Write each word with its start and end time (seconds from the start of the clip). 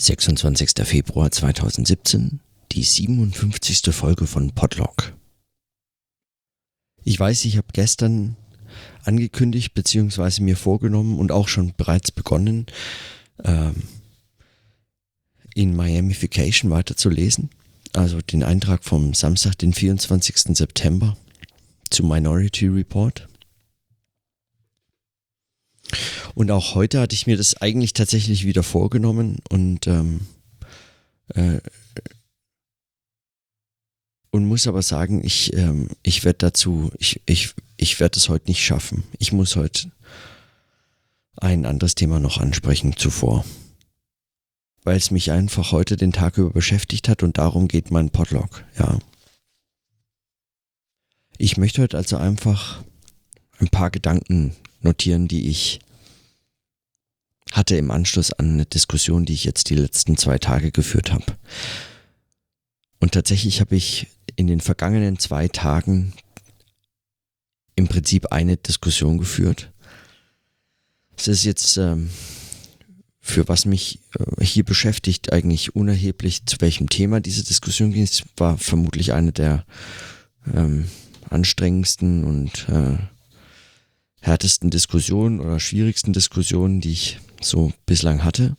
26. 0.00 0.70
Februar 0.84 1.30
2017, 1.30 2.40
die 2.72 2.82
57. 2.82 3.94
Folge 3.94 4.26
von 4.26 4.50
Podlog. 4.52 5.12
Ich 7.04 7.20
weiß, 7.20 7.44
ich 7.44 7.58
habe 7.58 7.66
gestern 7.74 8.36
angekündigt 9.04 9.74
bzw. 9.74 10.42
mir 10.42 10.56
vorgenommen 10.56 11.18
und 11.18 11.32
auch 11.32 11.48
schon 11.48 11.74
bereits 11.76 12.12
begonnen, 12.12 12.64
ähm, 13.44 13.82
in 15.54 15.76
Miamification 15.76 16.70
weiterzulesen. 16.70 17.50
Also 17.92 18.22
den 18.22 18.42
Eintrag 18.42 18.84
vom 18.84 19.12
Samstag, 19.12 19.58
den 19.58 19.74
24. 19.74 20.56
September 20.56 21.18
zu 21.90 22.04
Minority 22.04 22.68
Report. 22.68 23.28
Und 26.34 26.50
auch 26.50 26.74
heute 26.74 27.00
hatte 27.00 27.14
ich 27.14 27.26
mir 27.26 27.36
das 27.36 27.56
eigentlich 27.56 27.92
tatsächlich 27.92 28.44
wieder 28.44 28.62
vorgenommen 28.62 29.38
und 29.48 29.86
ähm, 29.86 30.20
äh, 31.34 31.60
und 34.30 34.46
muss 34.46 34.66
aber 34.66 34.82
sagen, 34.82 35.24
ich, 35.24 35.52
ähm, 35.54 35.88
ich 36.02 36.24
werde 36.24 36.38
dazu, 36.38 36.92
ich, 36.98 37.20
ich, 37.26 37.54
ich 37.76 37.98
werde 37.98 38.16
es 38.16 38.28
heute 38.28 38.48
nicht 38.48 38.64
schaffen. 38.64 39.04
Ich 39.18 39.32
muss 39.32 39.56
heute 39.56 39.90
ein 41.36 41.66
anderes 41.66 41.94
Thema 41.94 42.20
noch 42.20 42.38
ansprechen 42.38 42.96
zuvor. 42.96 43.44
Weil 44.82 44.96
es 44.96 45.10
mich 45.10 45.30
einfach 45.30 45.72
heute 45.72 45.96
den 45.96 46.12
Tag 46.12 46.38
über 46.38 46.50
beschäftigt 46.50 47.08
hat 47.08 47.22
und 47.22 47.38
darum 47.38 47.68
geht 47.68 47.90
mein 47.90 48.10
Podlog, 48.10 48.64
ja. 48.78 48.98
Ich 51.36 51.56
möchte 51.56 51.82
heute 51.82 51.96
also 51.96 52.16
einfach 52.16 52.82
ein 53.58 53.68
paar 53.68 53.90
Gedanken 53.90 54.54
notieren, 54.82 55.26
die 55.26 55.48
ich 55.48 55.80
hatte 57.52 57.76
im 57.76 57.90
Anschluss 57.90 58.32
an 58.32 58.52
eine 58.52 58.66
Diskussion, 58.66 59.24
die 59.24 59.32
ich 59.32 59.44
jetzt 59.44 59.70
die 59.70 59.74
letzten 59.74 60.16
zwei 60.16 60.38
Tage 60.38 60.70
geführt 60.70 61.12
habe. 61.12 61.24
Und 63.00 63.12
tatsächlich 63.12 63.60
habe 63.60 63.76
ich 63.76 64.06
in 64.36 64.46
den 64.46 64.60
vergangenen 64.60 65.18
zwei 65.18 65.48
Tagen 65.48 66.12
im 67.76 67.88
Prinzip 67.88 68.32
eine 68.32 68.56
Diskussion 68.56 69.18
geführt. 69.18 69.72
Es 71.16 71.28
ist 71.28 71.44
jetzt 71.44 71.76
ähm, 71.76 72.10
für 73.20 73.48
was 73.48 73.64
mich 73.64 74.00
äh, 74.18 74.44
hier 74.44 74.64
beschäftigt 74.64 75.32
eigentlich 75.32 75.74
unerheblich, 75.74 76.46
zu 76.46 76.56
welchem 76.60 76.88
Thema 76.88 77.20
diese 77.20 77.44
Diskussion 77.44 77.92
ging. 77.92 78.02
Es 78.02 78.22
war 78.36 78.58
vermutlich 78.58 79.12
eine 79.12 79.32
der 79.32 79.64
ähm, 80.54 80.86
anstrengendsten 81.28 82.24
und 82.24 82.68
äh, 82.68 82.98
härtesten 84.20 84.70
Diskussionen 84.70 85.40
oder 85.40 85.60
schwierigsten 85.60 86.12
Diskussionen, 86.12 86.80
die 86.80 86.92
ich 86.92 87.18
so 87.40 87.72
bislang 87.86 88.24
hatte. 88.24 88.56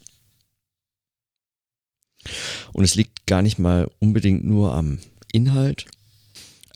Und 2.74 2.84
es 2.84 2.96
liegt 2.96 3.26
gar 3.26 3.42
nicht 3.42 3.60
mal 3.60 3.90
unbedingt 4.00 4.44
nur 4.44 4.74
am 4.74 5.00
Inhalt, 5.32 5.86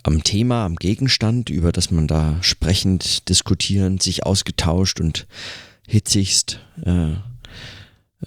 am 0.03 0.23
Thema, 0.23 0.65
am 0.65 0.75
Gegenstand, 0.75 1.49
über 1.49 1.71
das 1.71 1.91
man 1.91 2.07
da 2.07 2.41
sprechend, 2.41 3.29
diskutierend, 3.29 4.01
sich 4.01 4.25
ausgetauscht 4.25 4.99
und 4.99 5.27
hitzigst 5.87 6.59
äh, 6.83 7.13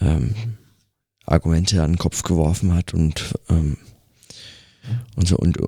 ähm, 0.00 0.34
Argumente 1.24 1.82
an 1.82 1.92
den 1.92 1.98
Kopf 1.98 2.22
geworfen 2.22 2.74
hat 2.74 2.94
und, 2.94 3.34
ähm, 3.48 3.76
und 5.16 5.28
so 5.28 5.36
und, 5.36 5.58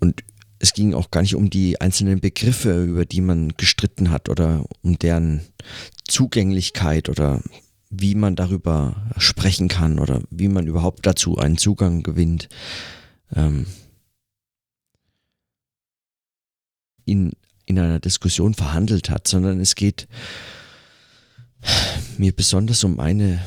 und 0.00 0.22
es 0.58 0.72
ging 0.72 0.94
auch 0.94 1.10
gar 1.10 1.22
nicht 1.22 1.34
um 1.34 1.50
die 1.50 1.80
einzelnen 1.80 2.20
Begriffe, 2.20 2.84
über 2.84 3.04
die 3.04 3.20
man 3.20 3.52
gestritten 3.56 4.10
hat 4.10 4.28
oder 4.28 4.64
um 4.82 4.98
deren 4.98 5.42
Zugänglichkeit 6.08 7.08
oder 7.08 7.42
wie 7.90 8.14
man 8.14 8.36
darüber 8.36 8.96
sprechen 9.16 9.68
kann 9.68 9.98
oder 9.98 10.22
wie 10.30 10.48
man 10.48 10.66
überhaupt 10.66 11.06
dazu 11.06 11.38
einen 11.38 11.58
Zugang 11.58 12.02
gewinnt. 12.02 12.48
Ähm, 13.34 13.66
in, 17.04 17.32
in 17.66 17.78
einer 17.78 18.00
Diskussion 18.00 18.54
verhandelt 18.54 19.10
hat, 19.10 19.28
sondern 19.28 19.60
es 19.60 19.74
geht 19.74 20.08
mir 22.18 22.32
besonders 22.32 22.84
um 22.84 23.00
eine 23.00 23.44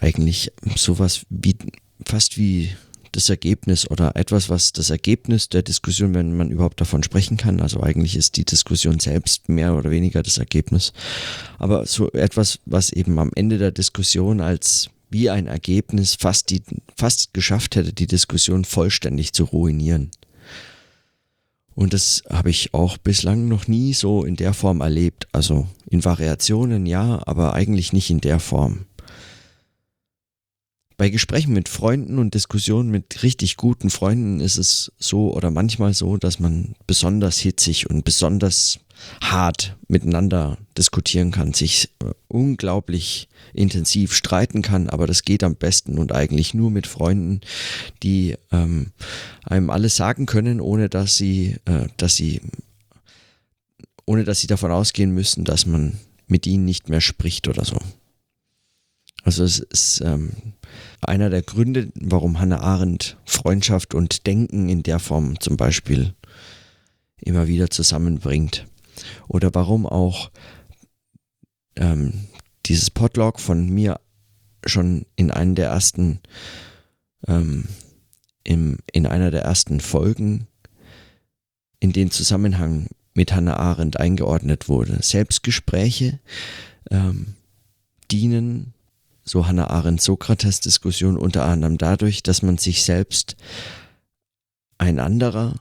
eigentlich 0.00 0.52
sowas 0.76 1.24
wie 1.30 1.56
fast 2.04 2.38
wie 2.38 2.70
das 3.14 3.28
Ergebnis 3.28 3.88
oder 3.90 4.16
etwas, 4.16 4.50
was 4.50 4.72
das 4.72 4.90
Ergebnis 4.90 5.48
der 5.48 5.62
Diskussion, 5.62 6.14
wenn 6.14 6.36
man 6.36 6.50
überhaupt 6.50 6.80
davon 6.80 7.02
sprechen 7.02 7.36
kann. 7.36 7.60
Also 7.60 7.80
eigentlich 7.80 8.16
ist 8.16 8.36
die 8.36 8.44
Diskussion 8.44 8.98
selbst 8.98 9.48
mehr 9.48 9.74
oder 9.74 9.90
weniger 9.90 10.22
das 10.22 10.38
Ergebnis. 10.38 10.92
Aber 11.58 11.86
so 11.86 12.10
etwas, 12.12 12.58
was 12.66 12.90
eben 12.90 13.18
am 13.18 13.30
Ende 13.34 13.58
der 13.58 13.70
Diskussion 13.70 14.40
als 14.40 14.90
wie 15.10 15.30
ein 15.30 15.46
Ergebnis 15.46 16.16
fast 16.18 16.50
die, 16.50 16.62
fast 16.96 17.34
geschafft 17.34 17.76
hätte, 17.76 17.92
die 17.92 18.08
Diskussion 18.08 18.64
vollständig 18.64 19.32
zu 19.32 19.44
ruinieren. 19.44 20.10
Und 21.76 21.92
das 21.92 22.22
habe 22.28 22.50
ich 22.50 22.74
auch 22.74 22.98
bislang 22.98 23.46
noch 23.46 23.68
nie 23.68 23.94
so 23.94 24.24
in 24.24 24.36
der 24.36 24.54
Form 24.54 24.80
erlebt. 24.80 25.28
Also 25.32 25.68
in 25.88 26.04
Variationen 26.04 26.86
ja, 26.86 27.20
aber 27.26 27.54
eigentlich 27.54 27.92
nicht 27.92 28.10
in 28.10 28.20
der 28.20 28.40
Form. 28.40 28.86
Bei 31.04 31.10
Gesprächen 31.10 31.52
mit 31.52 31.68
Freunden 31.68 32.18
und 32.18 32.32
Diskussionen 32.32 32.90
mit 32.90 33.22
richtig 33.22 33.58
guten 33.58 33.90
Freunden 33.90 34.40
ist 34.40 34.56
es 34.56 34.90
so 34.98 35.34
oder 35.34 35.50
manchmal 35.50 35.92
so, 35.92 36.16
dass 36.16 36.40
man 36.40 36.76
besonders 36.86 37.38
hitzig 37.38 37.90
und 37.90 38.06
besonders 38.06 38.78
hart 39.20 39.76
miteinander 39.86 40.56
diskutieren 40.78 41.30
kann, 41.30 41.52
sich 41.52 41.90
äh, 42.02 42.06
unglaublich 42.28 43.28
intensiv 43.52 44.14
streiten 44.14 44.62
kann, 44.62 44.88
aber 44.88 45.06
das 45.06 45.24
geht 45.24 45.44
am 45.44 45.56
besten 45.56 45.98
und 45.98 46.10
eigentlich 46.10 46.54
nur 46.54 46.70
mit 46.70 46.86
Freunden, 46.86 47.42
die 48.02 48.36
ähm, 48.50 48.92
einem 49.42 49.68
alles 49.68 49.96
sagen 49.96 50.24
können, 50.24 50.58
ohne 50.58 50.88
dass 50.88 51.18
sie, 51.18 51.56
äh, 51.66 51.88
dass 51.98 52.16
sie, 52.16 52.40
ohne 54.06 54.24
dass 54.24 54.40
sie 54.40 54.46
davon 54.46 54.70
ausgehen 54.70 55.10
müssen, 55.10 55.44
dass 55.44 55.66
man 55.66 55.98
mit 56.28 56.46
ihnen 56.46 56.64
nicht 56.64 56.88
mehr 56.88 57.02
spricht 57.02 57.46
oder 57.46 57.66
so. 57.66 57.76
Also 59.24 59.42
es 59.42 59.58
ist 59.58 60.02
ähm, 60.04 60.30
einer 61.08 61.30
der 61.30 61.42
Gründe, 61.42 61.90
warum 61.94 62.40
Hannah 62.40 62.60
Arendt 62.60 63.16
Freundschaft 63.24 63.94
und 63.94 64.26
Denken 64.26 64.68
in 64.68 64.82
der 64.82 64.98
Form 64.98 65.40
zum 65.40 65.56
Beispiel 65.56 66.14
immer 67.16 67.46
wieder 67.46 67.70
zusammenbringt. 67.70 68.66
Oder 69.28 69.54
warum 69.54 69.86
auch 69.86 70.30
ähm, 71.76 72.26
dieses 72.66 72.90
Podlog 72.90 73.40
von 73.40 73.68
mir 73.68 74.00
schon 74.66 75.06
in 75.16 75.30
einem 75.30 75.54
der 75.54 75.68
ersten, 75.68 76.20
ähm, 77.26 77.64
im, 78.44 78.78
in 78.92 79.06
einer 79.06 79.30
der 79.30 79.42
ersten 79.42 79.80
Folgen 79.80 80.46
in 81.80 81.92
den 81.92 82.10
Zusammenhang 82.10 82.88
mit 83.14 83.32
Hannah 83.32 83.56
Arendt 83.56 83.98
eingeordnet 83.98 84.68
wurde. 84.68 85.02
Selbstgespräche 85.02 86.20
ähm, 86.90 87.34
dienen 88.10 88.73
so 89.24 89.46
Hannah 89.46 89.70
Arendt 89.70 90.02
Sokrates 90.02 90.60
Diskussion 90.60 91.16
unter 91.16 91.44
anderem 91.44 91.78
dadurch, 91.78 92.22
dass 92.22 92.42
man 92.42 92.58
sich 92.58 92.82
selbst 92.82 93.36
ein 94.78 94.98
anderer, 94.98 95.54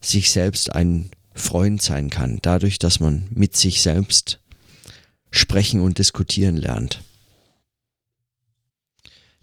sich 0.00 0.30
selbst 0.30 0.74
ein 0.74 1.10
Freund 1.34 1.80
sein 1.80 2.10
kann, 2.10 2.38
dadurch, 2.42 2.78
dass 2.78 3.00
man 3.00 3.26
mit 3.30 3.56
sich 3.56 3.80
selbst 3.80 4.38
sprechen 5.30 5.80
und 5.80 5.98
diskutieren 5.98 6.56
lernt. 6.56 7.02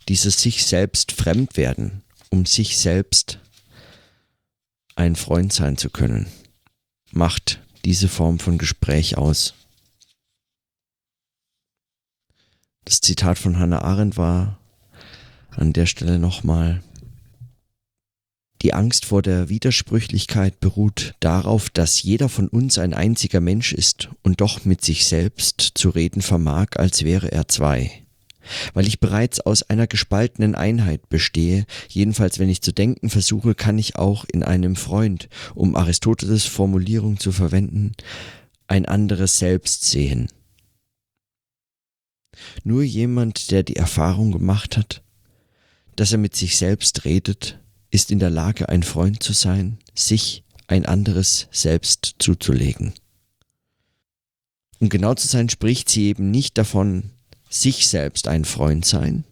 Dieses 0.08 0.42
sich 0.42 0.66
selbst 0.66 1.12
fremd 1.12 1.58
werden, 1.58 2.04
um 2.30 2.46
sich 2.46 2.78
selbst 2.78 3.40
ein 4.96 5.16
Freund 5.16 5.52
sein 5.52 5.78
zu 5.78 5.90
können, 5.90 6.28
macht 7.12 7.60
diese 7.86 8.08
Form 8.08 8.38
von 8.38 8.58
Gespräch 8.58 9.18
aus. 9.18 9.54
Das 12.90 13.02
Zitat 13.02 13.38
von 13.38 13.60
Hannah 13.60 13.84
Arendt 13.84 14.18
war 14.18 14.58
an 15.56 15.74
der 15.74 15.86
Stelle 15.86 16.18
nochmal, 16.18 16.82
die 18.64 18.74
Angst 18.74 19.06
vor 19.06 19.22
der 19.22 19.48
Widersprüchlichkeit 19.48 20.60
beruht 20.60 21.14
darauf, 21.20 21.70
dass 21.70 22.02
jeder 22.02 22.30
von 22.30 22.48
uns 22.48 22.80
ein 22.80 22.96
einziger 22.96 23.42
Mensch 23.42 23.74
ist 23.74 24.10
und 24.24 24.42
doch 24.42 24.66
mit 24.66 24.84
sich 24.84 25.06
selbst 25.06 25.62
zu 25.76 25.92
reden 25.92 26.24
vermag, 26.24 26.70
als 26.78 27.04
wäre 27.04 27.32
er 27.32 27.48
zwei. 27.48 27.92
Weil 28.74 28.88
ich 28.88 29.00
bereits 29.00 29.40
aus 29.40 29.62
einer 29.62 29.86
gespaltenen 29.86 30.56
Einheit 30.56 31.10
bestehe, 31.10 31.68
jedenfalls 31.90 32.40
wenn 32.40 32.50
ich 32.50 32.64
zu 32.64 32.74
denken 32.74 33.12
versuche, 33.12 33.54
kann 33.54 33.78
ich 33.78 33.98
auch 33.98 34.26
in 34.26 34.42
einem 34.42 34.76
Freund, 34.76 35.30
um 35.54 35.76
Aristoteles 35.76 36.46
Formulierung 36.46 37.20
zu 37.20 37.32
verwenden, 37.32 37.92
ein 38.66 38.88
anderes 38.88 39.38
Selbst 39.38 39.86
sehen. 39.86 40.28
Nur 42.64 42.84
jemand, 42.84 43.52
der 43.52 43.64
die 43.64 43.76
Erfahrung 43.76 44.32
gemacht 44.32 44.78
hat, 44.78 45.02
dass 45.96 46.12
er 46.12 46.18
mit 46.18 46.36
sich 46.36 46.58
selbst 46.58 47.06
redet, 47.06 47.60
ist 47.92 48.12
in 48.12 48.20
der 48.20 48.30
Lage, 48.30 48.70
ein 48.70 48.84
Freund 48.84 49.22
zu 49.24 49.34
sein, 49.34 49.78
sich 49.96 50.44
ein 50.68 50.86
anderes 50.86 51.48
Selbst 51.52 52.16
zuzulegen. 52.20 52.94
Um 54.80 54.90
genau 54.90 55.14
zu 55.14 55.28
sein, 55.28 55.50
spricht 55.50 55.90
sie 55.90 56.06
eben 56.06 56.32
nicht 56.32 56.58
davon, 56.58 57.12
sich 57.50 57.88
selbst 57.88 58.28
ein 58.28 58.46
Freund 58.46 58.86
sein, 58.86 59.26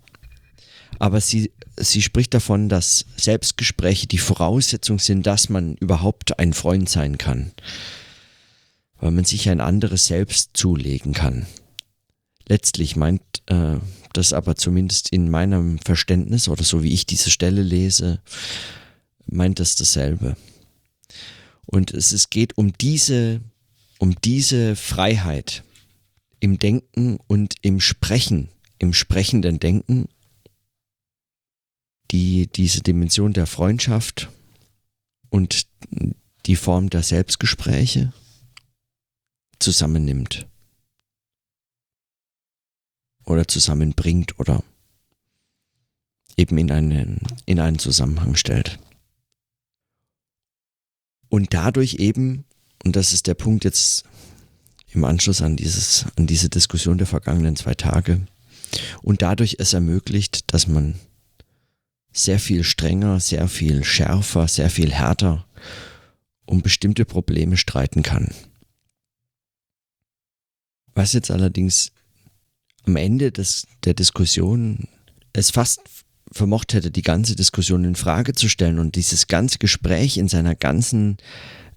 Aber 1.00 1.22
sie, 1.22 1.52
sie 1.78 2.02
spricht 2.02 2.34
davon, 2.34 2.70
dass 2.70 3.06
Selbstgespräche 3.18 4.08
die 4.08 4.18
Voraussetzung 4.18 5.00
sind, 5.00 5.28
dass 5.28 5.50
man 5.50 5.76
überhaupt 5.76 6.40
ein 6.40 6.54
Freund 6.54 6.90
sein 6.90 7.18
kann. 7.18 7.52
Weil 9.00 9.12
man 9.12 9.26
sich 9.26 9.50
ein 9.50 9.62
anderes 9.62 10.08
Selbst 10.08 10.52
zulegen 10.54 11.14
kann. 11.14 11.46
Letztlich 12.48 12.96
meint 12.96 13.22
äh, 13.48 13.78
das 14.14 14.34
aber 14.34 14.56
zumindest 14.56 15.10
in 15.10 15.30
meinem 15.30 15.80
Verständnis 15.80 16.48
oder 16.48 16.64
so 16.64 16.82
wie 16.82 16.94
ich 16.94 17.06
diese 17.06 17.30
Stelle 17.30 17.62
lese, 17.62 18.22
meint 19.26 19.60
das 19.60 19.76
dasselbe. 19.76 20.38
Und 21.66 21.94
es, 21.94 22.14
es 22.14 22.30
geht 22.30 22.58
um 22.58 22.72
diese, 22.74 23.42
um 24.00 24.16
diese 24.22 24.76
Freiheit 24.78 25.64
im 26.40 26.58
Denken 26.58 27.20
und 27.28 27.56
im 27.62 27.82
Sprechen, 27.82 28.50
im 28.80 28.94
sprechenden 28.94 29.60
Denken, 29.60 30.08
die 32.12 32.48
diese 32.48 32.82
Dimension 32.82 33.34
der 33.34 33.48
Freundschaft 33.48 34.30
und 35.30 35.68
die 36.46 36.56
Form 36.56 36.90
der 36.90 37.04
Selbstgespräche 37.04 38.14
zusammennimmt 39.60 40.48
oder 43.28 43.48
zusammenbringt 43.48 44.40
oder 44.40 44.64
eben 46.38 46.58
in 46.58 46.72
einen, 46.72 47.20
in 47.46 47.60
einen 47.60 47.80
Zusammenhang 47.80 48.36
stellt. 48.36 48.80
Und 51.30 51.54
dadurch 51.54 51.96
eben, 51.96 52.46
und 52.84 52.96
das 52.96 53.14
ist 53.14 53.28
der 53.28 53.34
Punkt 53.34 53.66
jetzt 53.66 54.06
im 54.90 55.04
Anschluss 55.04 55.42
an, 55.42 55.58
dieses, 55.58 56.06
an 56.16 56.26
diese 56.26 56.50
Diskussion 56.50 56.98
der 56.98 57.08
vergangenen 57.08 57.56
zwei 57.56 57.74
Tage, 57.74 58.26
und 59.02 59.22
dadurch 59.22 59.58
es 59.60 59.74
ermöglicht, 59.74 60.54
dass 60.54 60.68
man 60.68 60.96
sehr 62.12 62.40
viel 62.40 62.64
strenger, 62.64 63.20
sehr 63.20 63.48
viel 63.48 63.84
schärfer, 63.84 64.48
sehr 64.48 64.70
viel 64.70 64.92
härter 64.92 65.46
um 66.46 66.62
bestimmte 66.62 67.06
Probleme 67.06 67.58
streiten 67.58 68.04
kann. 68.04 68.34
Was 70.96 71.14
jetzt 71.14 71.30
allerdings 71.30 71.92
am 72.88 72.96
Ende 72.96 73.32
des, 73.32 73.68
der 73.84 73.94
Diskussion 73.94 74.88
es 75.34 75.52
fast 75.52 75.82
vermocht 76.32 76.74
hätte, 76.74 76.92
die 76.92 77.02
ganze 77.02 77.36
Diskussion 77.36 77.84
in 77.84 77.96
Frage 77.96 78.34
zu 78.34 78.50
stellen 78.50 78.80
und 78.80 78.96
dieses 78.96 79.28
ganze 79.28 79.60
Gespräch 79.60 80.18
in 80.18 80.28
seiner 80.28 80.56
ganzen 80.56 81.18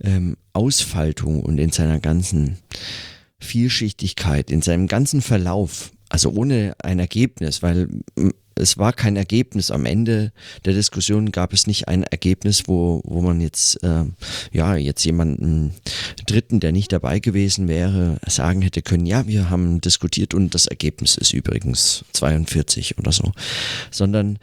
ähm, 0.02 0.36
Ausfaltung 0.52 1.42
und 1.42 1.58
in 1.58 1.70
seiner 1.70 2.00
ganzen 2.00 2.58
Vielschichtigkeit, 3.38 4.50
in 4.50 4.62
seinem 4.62 4.86
ganzen 4.86 5.22
Verlauf, 5.22 5.92
also 6.08 6.30
ohne 6.30 6.74
ein 6.82 6.98
Ergebnis, 6.98 7.62
weil 7.62 7.88
es 8.60 8.78
war 8.78 8.92
kein 8.92 9.16
Ergebnis. 9.16 9.70
Am 9.70 9.86
Ende 9.86 10.32
der 10.64 10.74
Diskussion 10.74 11.32
gab 11.32 11.52
es 11.52 11.66
nicht 11.66 11.88
ein 11.88 12.04
Ergebnis, 12.04 12.64
wo, 12.66 13.00
wo 13.04 13.20
man 13.20 13.40
jetzt, 13.40 13.82
äh, 13.82 14.04
ja, 14.52 14.76
jetzt 14.76 15.04
jemanden 15.04 15.74
Dritten, 16.26 16.60
der 16.60 16.72
nicht 16.72 16.92
dabei 16.92 17.18
gewesen 17.18 17.68
wäre, 17.68 18.18
sagen 18.26 18.62
hätte 18.62 18.82
können, 18.82 19.06
ja, 19.06 19.26
wir 19.26 19.50
haben 19.50 19.80
diskutiert 19.80 20.34
und 20.34 20.54
das 20.54 20.66
Ergebnis 20.66 21.16
ist 21.16 21.32
übrigens 21.32 22.04
42 22.12 22.98
oder 22.98 23.12
so. 23.12 23.32
Sondern 23.90 24.38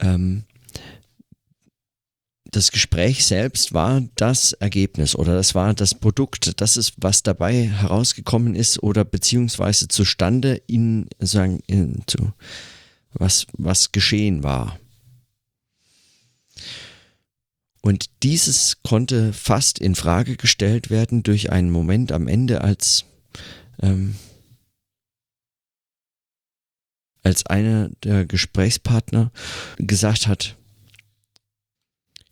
ähm, 0.00 0.44
das 2.50 2.72
Gespräch 2.72 3.26
selbst 3.26 3.74
war 3.74 4.02
das 4.16 4.52
Ergebnis 4.54 5.14
oder 5.14 5.34
das 5.34 5.54
war 5.54 5.74
das 5.74 5.94
Produkt, 5.94 6.60
das 6.60 6.76
ist, 6.76 6.94
was 6.96 7.22
dabei 7.22 7.68
herausgekommen 7.68 8.54
ist 8.54 8.82
oder 8.82 9.04
beziehungsweise 9.04 9.88
zustande 9.88 10.62
in, 10.66 11.08
sagen, 11.20 11.60
in, 11.66 12.02
zu, 12.06 12.32
was, 13.18 13.46
was 13.52 13.92
geschehen 13.92 14.42
war. 14.42 14.78
Und 17.80 18.22
dieses 18.22 18.82
konnte 18.82 19.32
fast 19.32 19.78
in 19.78 19.94
Frage 19.94 20.36
gestellt 20.36 20.90
werden 20.90 21.22
durch 21.22 21.50
einen 21.50 21.70
Moment 21.70 22.12
am 22.12 22.28
Ende, 22.28 22.60
als, 22.60 23.04
ähm, 23.80 24.16
als 27.22 27.46
einer 27.46 27.90
der 28.02 28.26
Gesprächspartner 28.26 29.30
gesagt 29.78 30.26
hat, 30.26 30.56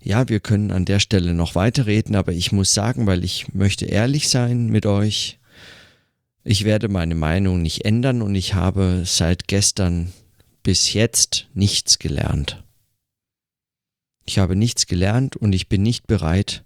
ja, 0.06 0.28
wir 0.28 0.40
können 0.40 0.70
an 0.70 0.84
der 0.84 1.00
Stelle 1.00 1.34
noch 1.34 1.54
weiterreden, 1.54 2.14
aber 2.14 2.32
ich 2.32 2.52
muss 2.52 2.72
sagen, 2.72 3.06
weil 3.06 3.24
ich 3.24 3.52
möchte 3.54 3.86
ehrlich 3.86 4.28
sein 4.28 4.68
mit 4.68 4.86
euch, 4.86 5.38
ich 6.44 6.64
werde 6.64 6.88
meine 6.88 7.16
Meinung 7.16 7.60
nicht 7.60 7.84
ändern 7.84 8.22
und 8.22 8.34
ich 8.36 8.54
habe 8.54 9.02
seit 9.04 9.48
gestern 9.48 10.12
bis 10.66 10.94
jetzt 10.94 11.46
nichts 11.54 12.00
gelernt. 12.00 12.64
Ich 14.24 14.40
habe 14.40 14.56
nichts 14.56 14.88
gelernt 14.88 15.36
und 15.36 15.52
ich 15.52 15.68
bin 15.68 15.80
nicht 15.82 16.08
bereit, 16.08 16.64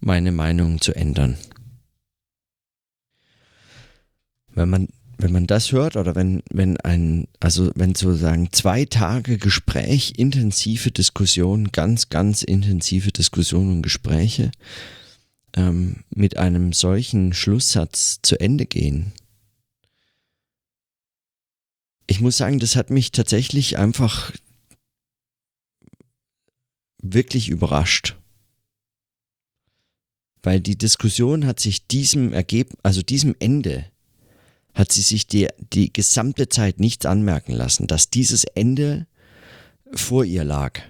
meine 0.00 0.32
Meinung 0.32 0.80
zu 0.80 0.94
ändern. 0.94 1.36
Wenn 4.48 4.70
man, 4.70 4.88
wenn 5.18 5.30
man 5.30 5.46
das 5.46 5.72
hört 5.72 5.96
oder 5.96 6.14
wenn, 6.14 6.42
wenn 6.50 6.80
ein, 6.80 7.28
also 7.38 7.70
wenn 7.74 7.94
sozusagen 7.94 8.50
zwei 8.50 8.86
Tage 8.86 9.36
Gespräch, 9.36 10.14
intensive 10.16 10.90
Diskussion, 10.90 11.70
ganz, 11.70 12.08
ganz 12.08 12.44
intensive 12.44 13.12
Diskussionen 13.12 13.72
und 13.72 13.82
Gespräche 13.82 14.52
ähm, 15.54 15.96
mit 16.08 16.38
einem 16.38 16.72
solchen 16.72 17.34
Schlusssatz 17.34 18.20
zu 18.22 18.40
Ende 18.40 18.64
gehen, 18.64 19.12
ich 22.06 22.20
muss 22.20 22.36
sagen, 22.36 22.58
das 22.58 22.76
hat 22.76 22.90
mich 22.90 23.12
tatsächlich 23.12 23.78
einfach 23.78 24.32
wirklich 27.02 27.48
überrascht. 27.48 28.16
Weil 30.42 30.60
die 30.60 30.76
Diskussion 30.76 31.46
hat 31.46 31.60
sich 31.60 31.86
diesem 31.86 32.32
Ergebnis, 32.32 32.78
also 32.82 33.02
diesem 33.02 33.34
Ende, 33.38 33.86
hat 34.74 34.92
sie 34.92 35.02
sich 35.02 35.26
die, 35.26 35.48
die 35.72 35.92
gesamte 35.92 36.48
Zeit 36.48 36.80
nichts 36.80 37.06
anmerken 37.06 37.52
lassen, 37.52 37.86
dass 37.86 38.10
dieses 38.10 38.44
Ende 38.44 39.06
vor 39.92 40.24
ihr 40.24 40.44
lag. 40.44 40.80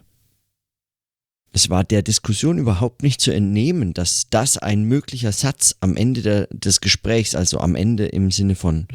Es 1.52 1.70
war 1.70 1.84
der 1.84 2.02
Diskussion 2.02 2.58
überhaupt 2.58 3.02
nicht 3.02 3.20
zu 3.20 3.30
entnehmen, 3.30 3.94
dass 3.94 4.28
das 4.28 4.58
ein 4.58 4.84
möglicher 4.84 5.30
Satz 5.30 5.76
am 5.80 5.96
Ende 5.96 6.22
der, 6.22 6.46
des 6.48 6.80
Gesprächs, 6.80 7.36
also 7.36 7.60
am 7.60 7.76
Ende 7.76 8.06
im 8.06 8.32
Sinne 8.32 8.56
von 8.56 8.88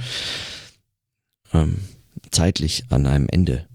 ähm, 1.54 1.80
zeitlich 2.32 2.86
an 2.90 3.06
einem 3.06 3.28
Ende. 3.30 3.68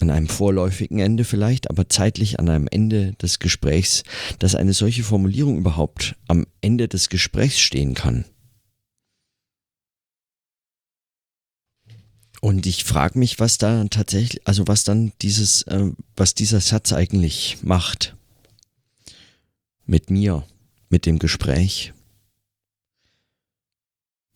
An 0.00 0.10
einem 0.10 0.28
vorläufigen 0.28 1.00
Ende 1.00 1.24
vielleicht, 1.24 1.70
aber 1.70 1.88
zeitlich 1.88 2.38
an 2.38 2.48
einem 2.48 2.68
Ende 2.70 3.14
des 3.14 3.40
Gesprächs, 3.40 4.04
dass 4.38 4.54
eine 4.54 4.72
solche 4.72 5.02
Formulierung 5.02 5.58
überhaupt 5.58 6.14
am 6.28 6.46
Ende 6.60 6.86
des 6.86 7.08
Gesprächs 7.08 7.58
stehen 7.58 7.94
kann. 7.94 8.24
Und 12.40 12.66
ich 12.66 12.84
frage 12.84 13.18
mich, 13.18 13.40
was 13.40 13.58
da 13.58 13.84
tatsächlich, 13.86 14.46
also 14.46 14.68
was 14.68 14.84
dann 14.84 15.12
dieses, 15.22 15.62
äh, 15.62 15.90
was 16.16 16.34
dieser 16.34 16.60
Satz 16.60 16.92
eigentlich 16.92 17.58
macht. 17.62 18.16
Mit 19.86 20.10
mir, 20.10 20.46
mit 20.88 21.06
dem 21.06 21.18
Gespräch 21.18 21.92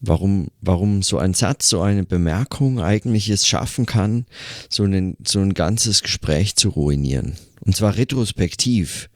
warum, 0.03 0.49
warum 0.61 1.03
so 1.03 1.19
ein 1.19 1.33
Satz, 1.33 1.69
so 1.69 1.81
eine 1.81 2.05
Bemerkung 2.05 2.81
eigentlich 2.81 3.31
es 3.31 3.47
schaffen 3.47 3.87
kann, 3.87 4.27
so, 4.69 4.83
einen, 4.83 5.17
so 5.27 5.39
ein 5.39 5.55
ganzes 5.55 6.03
Gespräch 6.03 6.57
zu 6.57 6.69
ruinieren. 6.69 7.37
Und 7.61 7.75
zwar 7.75 7.97
retrospektiv. 7.97 9.09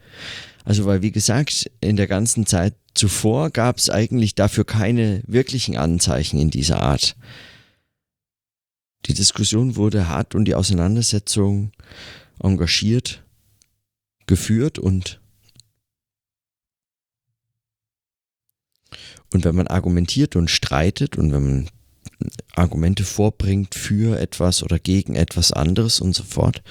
Also 0.65 0.87
weil, 0.87 1.03
wie 1.03 1.13
gesagt, 1.13 1.71
in 1.81 1.97
der 1.97 2.07
ganzen 2.07 2.47
Zeit 2.47 2.75
zuvor 2.95 3.51
gab 3.51 3.79
es 3.79 3.91
eigentlich 3.91 4.35
dafür 4.35 4.65
keine 4.65 5.23
wirklichen 5.27 5.77
Anzeichen 5.77 6.41
in 6.41 6.51
dieser 6.51 6.81
Art. 6.81 7.17
Die 9.05 9.15
Diskussion 9.15 9.77
wurde 9.77 10.09
hart 10.09 10.35
und 10.35 10.47
die 10.47 10.55
Auseinandersetzung 10.55 11.73
engagiert 12.43 13.23
geführt 14.27 14.79
und 14.79 15.21
Und 19.33 19.45
wenn 19.45 19.57
man 19.57 19.67
argumentiert 19.67 20.37
und 20.37 20.51
streitet 20.51 21.17
und 21.17 21.33
wenn 21.33 21.45
man 21.45 21.69
Argumente 22.55 23.05
vorbringt 23.05 23.75
für 23.75 24.19
etwas 24.19 24.63
oder 24.63 24.79
gegen 24.79 25.15
etwas 25.15 25.53
anderes 25.53 26.01
und 26.01 26.15
so 26.15 26.23
fort, 26.23 26.63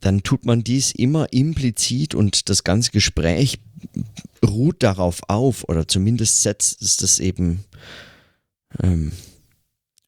dann 0.00 0.22
tut 0.22 0.44
man 0.46 0.62
dies 0.62 0.92
immer 0.92 1.32
implizit 1.32 2.14
und 2.14 2.48
das 2.48 2.62
ganze 2.62 2.92
Gespräch 2.92 3.58
ruht 4.44 4.82
darauf 4.82 5.22
auf 5.28 5.68
oder 5.68 5.88
zumindest 5.88 6.42
setzt 6.42 6.82
es 6.82 6.96
das 6.96 7.18
eben 7.18 7.64
ähm, 8.80 9.12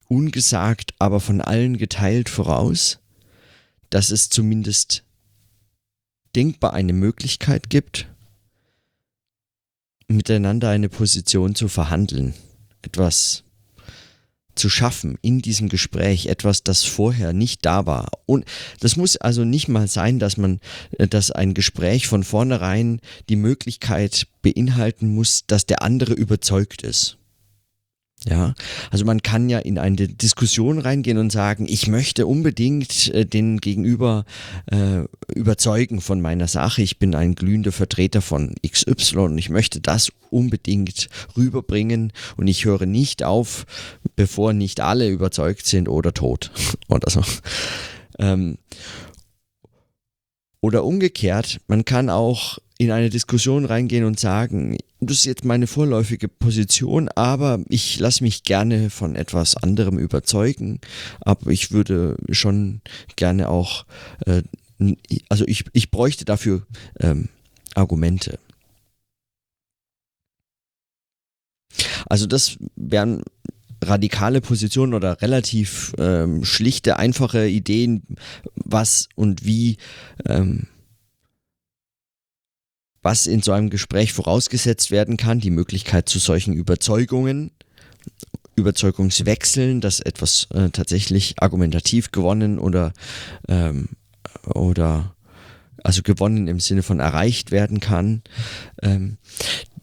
ungesagt, 0.06 0.94
aber 0.98 1.20
von 1.20 1.40
allen 1.40 1.76
geteilt 1.76 2.28
voraus, 2.28 3.00
dass 3.90 4.10
es 4.10 4.28
zumindest 4.28 5.04
denkbar 6.36 6.72
eine 6.72 6.92
Möglichkeit 6.92 7.70
gibt, 7.70 8.06
miteinander 10.10 10.68
eine 10.68 10.88
Position 10.88 11.54
zu 11.54 11.68
verhandeln, 11.68 12.34
etwas 12.82 13.44
zu 14.54 14.68
schaffen 14.68 15.16
in 15.22 15.40
diesem 15.40 15.68
Gespräch, 15.68 16.26
etwas, 16.26 16.62
das 16.62 16.84
vorher 16.84 17.32
nicht 17.32 17.64
da 17.64 17.86
war. 17.86 18.10
Und 18.26 18.44
das 18.80 18.96
muss 18.96 19.16
also 19.16 19.44
nicht 19.44 19.68
mal 19.68 19.88
sein, 19.88 20.18
dass 20.18 20.36
man, 20.36 20.60
äh, 20.98 21.06
dass 21.06 21.30
ein 21.30 21.54
Gespräch 21.54 22.06
von 22.06 22.24
vornherein 22.24 23.00
die 23.28 23.36
Möglichkeit 23.36 24.26
beinhalten 24.42 25.14
muss, 25.14 25.44
dass 25.46 25.66
der 25.66 25.82
andere 25.82 26.12
überzeugt 26.12 26.82
ist. 26.82 27.16
Ja, 28.28 28.54
also 28.90 29.06
man 29.06 29.22
kann 29.22 29.48
ja 29.48 29.58
in 29.58 29.78
eine 29.78 29.96
Diskussion 29.96 30.78
reingehen 30.78 31.16
und 31.16 31.32
sagen, 31.32 31.66
ich 31.66 31.86
möchte 31.88 32.26
unbedingt 32.26 33.08
äh, 33.14 33.24
den 33.24 33.60
Gegenüber 33.60 34.26
äh, 34.66 35.04
überzeugen 35.34 36.02
von 36.02 36.20
meiner 36.20 36.46
Sache. 36.46 36.82
Ich 36.82 36.98
bin 36.98 37.14
ein 37.14 37.34
glühender 37.34 37.72
Vertreter 37.72 38.20
von 38.20 38.54
XY 38.66 39.16
und 39.20 39.38
ich 39.38 39.48
möchte 39.48 39.80
das 39.80 40.12
unbedingt 40.28 41.08
rüberbringen 41.34 42.12
und 42.36 42.46
ich 42.46 42.66
höre 42.66 42.84
nicht 42.84 43.22
auf, 43.22 43.64
bevor 44.16 44.52
nicht 44.52 44.80
alle 44.80 45.08
überzeugt 45.08 45.64
sind 45.64 45.88
oder 45.88 46.12
tot 46.12 46.50
oder 46.88 47.08
so. 47.08 47.22
Ähm, 48.18 48.58
oder 50.60 50.84
umgekehrt, 50.84 51.60
man 51.68 51.84
kann 51.84 52.10
auch 52.10 52.58
in 52.78 52.90
eine 52.90 53.10
Diskussion 53.10 53.64
reingehen 53.64 54.04
und 54.04 54.18
sagen, 54.18 54.78
das 55.00 55.18
ist 55.18 55.24
jetzt 55.26 55.44
meine 55.44 55.66
vorläufige 55.66 56.28
Position, 56.28 57.08
aber 57.08 57.60
ich 57.68 57.98
lasse 57.98 58.22
mich 58.22 58.42
gerne 58.42 58.90
von 58.90 59.16
etwas 59.16 59.56
anderem 59.56 59.98
überzeugen, 59.98 60.80
aber 61.20 61.50
ich 61.50 61.72
würde 61.72 62.16
schon 62.30 62.80
gerne 63.16 63.48
auch, 63.48 63.84
äh, 64.26 64.42
also 65.28 65.44
ich, 65.46 65.64
ich 65.72 65.90
bräuchte 65.90 66.24
dafür 66.24 66.66
ähm, 67.00 67.28
Argumente. 67.74 68.38
Also 72.08 72.26
das 72.26 72.56
wären 72.76 73.22
radikale 73.82 74.40
Positionen 74.40 74.94
oder 74.94 75.20
relativ 75.22 75.92
ähm, 75.98 76.44
schlichte, 76.44 76.98
einfache 76.98 77.46
Ideen, 77.46 78.02
was 78.54 79.08
und 79.14 79.44
wie, 79.44 79.76
ähm, 80.26 80.66
was 83.02 83.26
in 83.26 83.42
so 83.42 83.52
einem 83.52 83.70
Gespräch 83.70 84.12
vorausgesetzt 84.12 84.90
werden 84.90 85.16
kann, 85.16 85.40
die 85.40 85.50
Möglichkeit 85.50 86.08
zu 86.08 86.18
solchen 86.18 86.52
Überzeugungen, 86.52 87.50
Überzeugungswechseln, 88.56 89.80
dass 89.80 90.00
etwas 90.00 90.48
äh, 90.52 90.70
tatsächlich 90.70 91.34
argumentativ 91.38 92.12
gewonnen 92.12 92.58
oder, 92.58 92.92
ähm, 93.48 93.88
oder 94.44 95.14
also 95.82 96.02
gewonnen 96.02 96.46
im 96.46 96.60
Sinne 96.60 96.82
von 96.82 97.00
erreicht 97.00 97.50
werden 97.50 97.80
kann. 97.80 98.22
Ähm, 98.82 99.16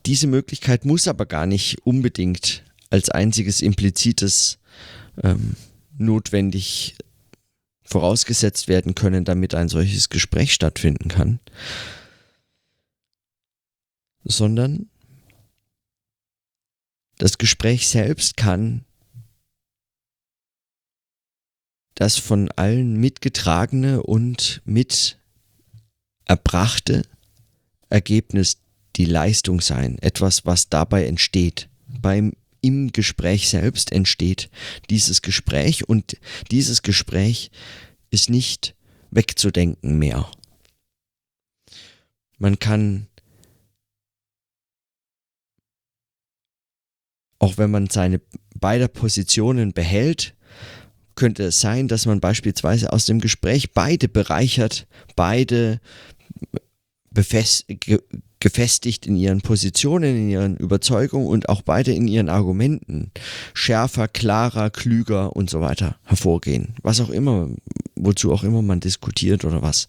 diese 0.06 0.28
Möglichkeit 0.28 0.86
muss 0.86 1.08
aber 1.08 1.26
gar 1.26 1.48
nicht 1.48 1.86
unbedingt 1.86 2.64
als 2.90 3.10
einziges 3.10 3.62
implizites 3.62 4.60
ähm, 5.24 5.56
notwendig 5.98 6.96
vorausgesetzt 7.84 8.68
werden 8.68 8.96
können, 8.96 9.24
damit 9.26 9.56
ein 9.56 9.70
solches 9.70 10.10
Gespräch 10.10 10.54
stattfinden 10.54 11.08
kann, 11.08 11.40
sondern 14.24 14.90
das 17.18 17.38
Gespräch 17.38 17.88
selbst 17.88 18.38
kann 18.38 18.84
das 21.96 22.18
von 22.18 22.52
allen 22.52 22.98
mitgetragene 22.98 24.04
und 24.04 24.62
mit 24.66 25.18
erbrachte 26.26 27.02
Ergebnis 27.90 28.58
die 28.98 29.06
Leistung 29.06 29.62
sein, 29.62 29.98
etwas, 30.00 30.46
was 30.46 30.70
dabei 30.70 31.08
entsteht, 31.08 31.70
beim 31.88 32.34
im 32.62 32.92
Gespräch 32.92 33.50
selbst 33.50 33.92
entsteht 33.92 34.50
dieses 34.90 35.22
Gespräch 35.22 35.88
und 35.88 36.18
dieses 36.52 36.82
Gespräch 36.82 37.52
ist 38.10 38.30
nicht 38.30 38.76
wegzudenken 39.12 39.98
mehr. 39.98 40.30
Man 42.38 42.60
kann, 42.60 43.08
auch 47.40 47.58
wenn 47.58 47.72
man 47.72 47.90
seine 47.90 48.22
beide 48.56 48.88
Positionen 48.88 49.74
behält, 49.74 50.36
könnte 51.16 51.46
es 51.46 51.60
sein, 51.60 51.88
dass 51.88 52.06
man 52.06 52.20
beispielsweise 52.20 52.94
aus 52.94 53.06
dem 53.06 53.20
Gespräch 53.20 53.74
beide 53.74 54.08
bereichert, 54.08 54.88
beide 55.16 55.82
befest, 57.10 57.66
gefestigt 58.40 59.08
in 59.08 59.16
ihren 59.16 59.42
Positionen, 59.42 60.16
in 60.16 60.30
ihren 60.30 60.58
Überzeugungen 60.58 61.28
und 61.28 61.50
auch 61.50 61.62
beide 61.62 61.92
in 61.92 62.08
ihren 62.08 62.30
Argumenten 62.30 63.12
schärfer, 63.54 64.08
klarer, 64.08 64.70
klüger 64.70 65.36
und 65.36 65.50
so 65.50 65.62
weiter 65.62 65.98
hervorgehen. 66.04 66.76
Was 66.84 67.02
auch 67.02 67.10
immer, 67.10 67.50
wozu 67.96 68.32
auch 68.32 68.44
immer 68.44 68.62
man 68.62 68.80
diskutiert 68.80 69.44
oder 69.44 69.62
was 69.62 69.88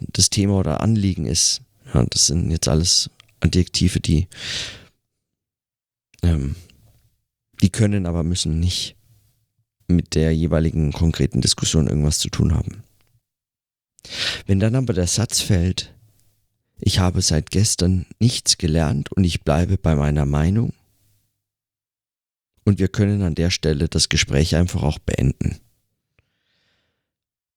das 0.00 0.30
Thema 0.30 0.54
oder 0.58 0.80
Anliegen 0.80 1.26
ist. 1.26 1.62
Ja, 1.94 2.04
das 2.04 2.26
sind 2.26 2.50
jetzt 2.50 2.68
alles 2.68 3.10
Adjektive, 3.40 4.00
die, 4.00 4.26
ähm, 6.22 6.56
die 7.62 7.70
können, 7.70 8.06
aber 8.06 8.24
müssen 8.24 8.58
nicht 8.58 8.96
mit 9.86 10.14
der 10.14 10.34
jeweiligen 10.34 10.92
konkreten 10.92 11.40
Diskussion 11.40 11.86
irgendwas 11.86 12.18
zu 12.18 12.28
tun 12.28 12.54
haben. 12.54 12.82
Wenn 14.46 14.60
dann 14.60 14.74
aber 14.74 14.92
der 14.92 15.06
Satz 15.06 15.40
fällt, 15.40 15.94
ich 16.80 16.98
habe 16.98 17.22
seit 17.22 17.50
gestern 17.50 18.06
nichts 18.20 18.58
gelernt 18.58 19.12
und 19.12 19.24
ich 19.24 19.42
bleibe 19.42 19.78
bei 19.78 19.94
meiner 19.94 20.26
Meinung. 20.26 20.72
Und 22.64 22.78
wir 22.78 22.88
können 22.88 23.22
an 23.22 23.34
der 23.34 23.50
Stelle 23.50 23.88
das 23.88 24.08
Gespräch 24.08 24.54
einfach 24.56 24.82
auch 24.82 24.98
beenden. 24.98 25.58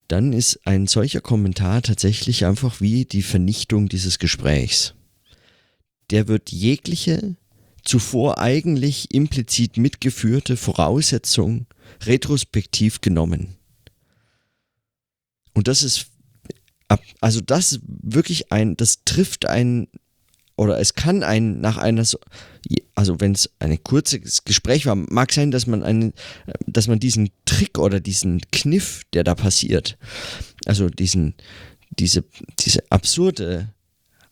Dann 0.07 0.33
ist 0.33 0.65
ein 0.65 0.87
solcher 0.87 1.21
Kommentar 1.21 1.81
tatsächlich 1.81 2.45
einfach 2.45 2.81
wie 2.81 3.05
die 3.05 3.21
Vernichtung 3.21 3.87
dieses 3.87 4.19
Gesprächs. 4.19 4.93
Der 6.09 6.27
wird 6.27 6.51
jegliche 6.51 7.35
zuvor 7.83 8.37
eigentlich 8.37 9.13
implizit 9.13 9.77
mitgeführte 9.77 10.57
Voraussetzung 10.57 11.65
retrospektiv 12.03 13.01
genommen. 13.01 13.55
Und 15.53 15.67
das 15.67 15.83
ist 15.83 16.10
also 17.19 17.41
das 17.41 17.79
wirklich 17.85 18.51
ein, 18.51 18.75
das 18.77 19.03
trifft 19.05 19.45
ein, 19.45 19.87
oder 20.55 20.79
es 20.79 20.93
kann 20.93 21.23
ein 21.23 21.59
nach 21.59 21.77
einer, 21.77 22.05
also 22.95 23.19
wenn 23.19 23.31
es 23.31 23.49
ein 23.59 23.83
kurzes 23.83 24.43
Gespräch 24.43 24.85
war, 24.85 24.95
mag 24.95 25.31
sein, 25.31 25.51
dass 25.51 25.67
man 25.67 25.83
einen, 25.83 26.13
dass 26.65 26.87
man 26.87 26.99
diesen 26.99 27.29
Trick 27.45 27.79
oder 27.79 27.99
diesen 27.99 28.41
Kniff, 28.51 29.01
der 29.13 29.23
da 29.23 29.35
passiert, 29.35 29.97
also 30.65 30.89
diesen, 30.89 31.35
diese, 31.89 32.23
diese 32.59 32.83
absurde 32.89 33.73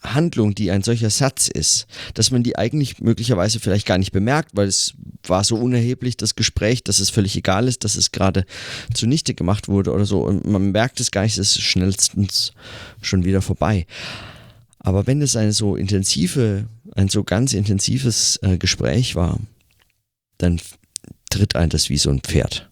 Handlung, 0.01 0.55
die 0.55 0.71
ein 0.71 0.81
solcher 0.81 1.09
Satz 1.09 1.49
ist, 1.49 1.85
dass 2.13 2.31
man 2.31 2.43
die 2.43 2.57
eigentlich 2.57 2.99
möglicherweise 2.99 3.59
vielleicht 3.59 3.85
gar 3.85 3.97
nicht 3.97 4.11
bemerkt, 4.11 4.51
weil 4.53 4.67
es 4.67 4.93
war 5.23 5.43
so 5.43 5.57
unerheblich, 5.57 6.15
das 6.15 6.35
Gespräch, 6.35 6.83
dass 6.83 6.99
es 6.99 7.09
völlig 7.09 7.35
egal 7.35 7.67
ist, 7.67 7.83
dass 7.83 7.95
es 7.95 8.11
gerade 8.11 8.45
zunichte 8.93 9.33
gemacht 9.33 9.67
wurde 9.67 9.91
oder 9.91 10.05
so. 10.05 10.21
Und 10.21 10.45
man 10.45 10.71
merkt 10.71 10.99
es 10.99 11.11
gar 11.11 11.23
nicht, 11.23 11.37
es 11.37 11.57
ist 11.57 11.61
schnellstens 11.61 12.53
schon 13.01 13.25
wieder 13.25 13.41
vorbei. 13.41 13.85
Aber 14.79 15.05
wenn 15.07 15.21
es 15.21 15.35
eine 15.35 15.51
so 15.51 15.75
intensive, 15.75 16.67
ein 16.95 17.09
so 17.09 17.23
ganz 17.23 17.53
intensives 17.53 18.39
äh, 18.41 18.57
Gespräch 18.57 19.15
war, 19.15 19.39
dann 20.37 20.61
tritt 21.29 21.55
ein 21.57 21.69
das 21.69 21.89
wie 21.89 21.97
so 21.97 22.09
ein 22.09 22.21
Pferd. 22.21 22.69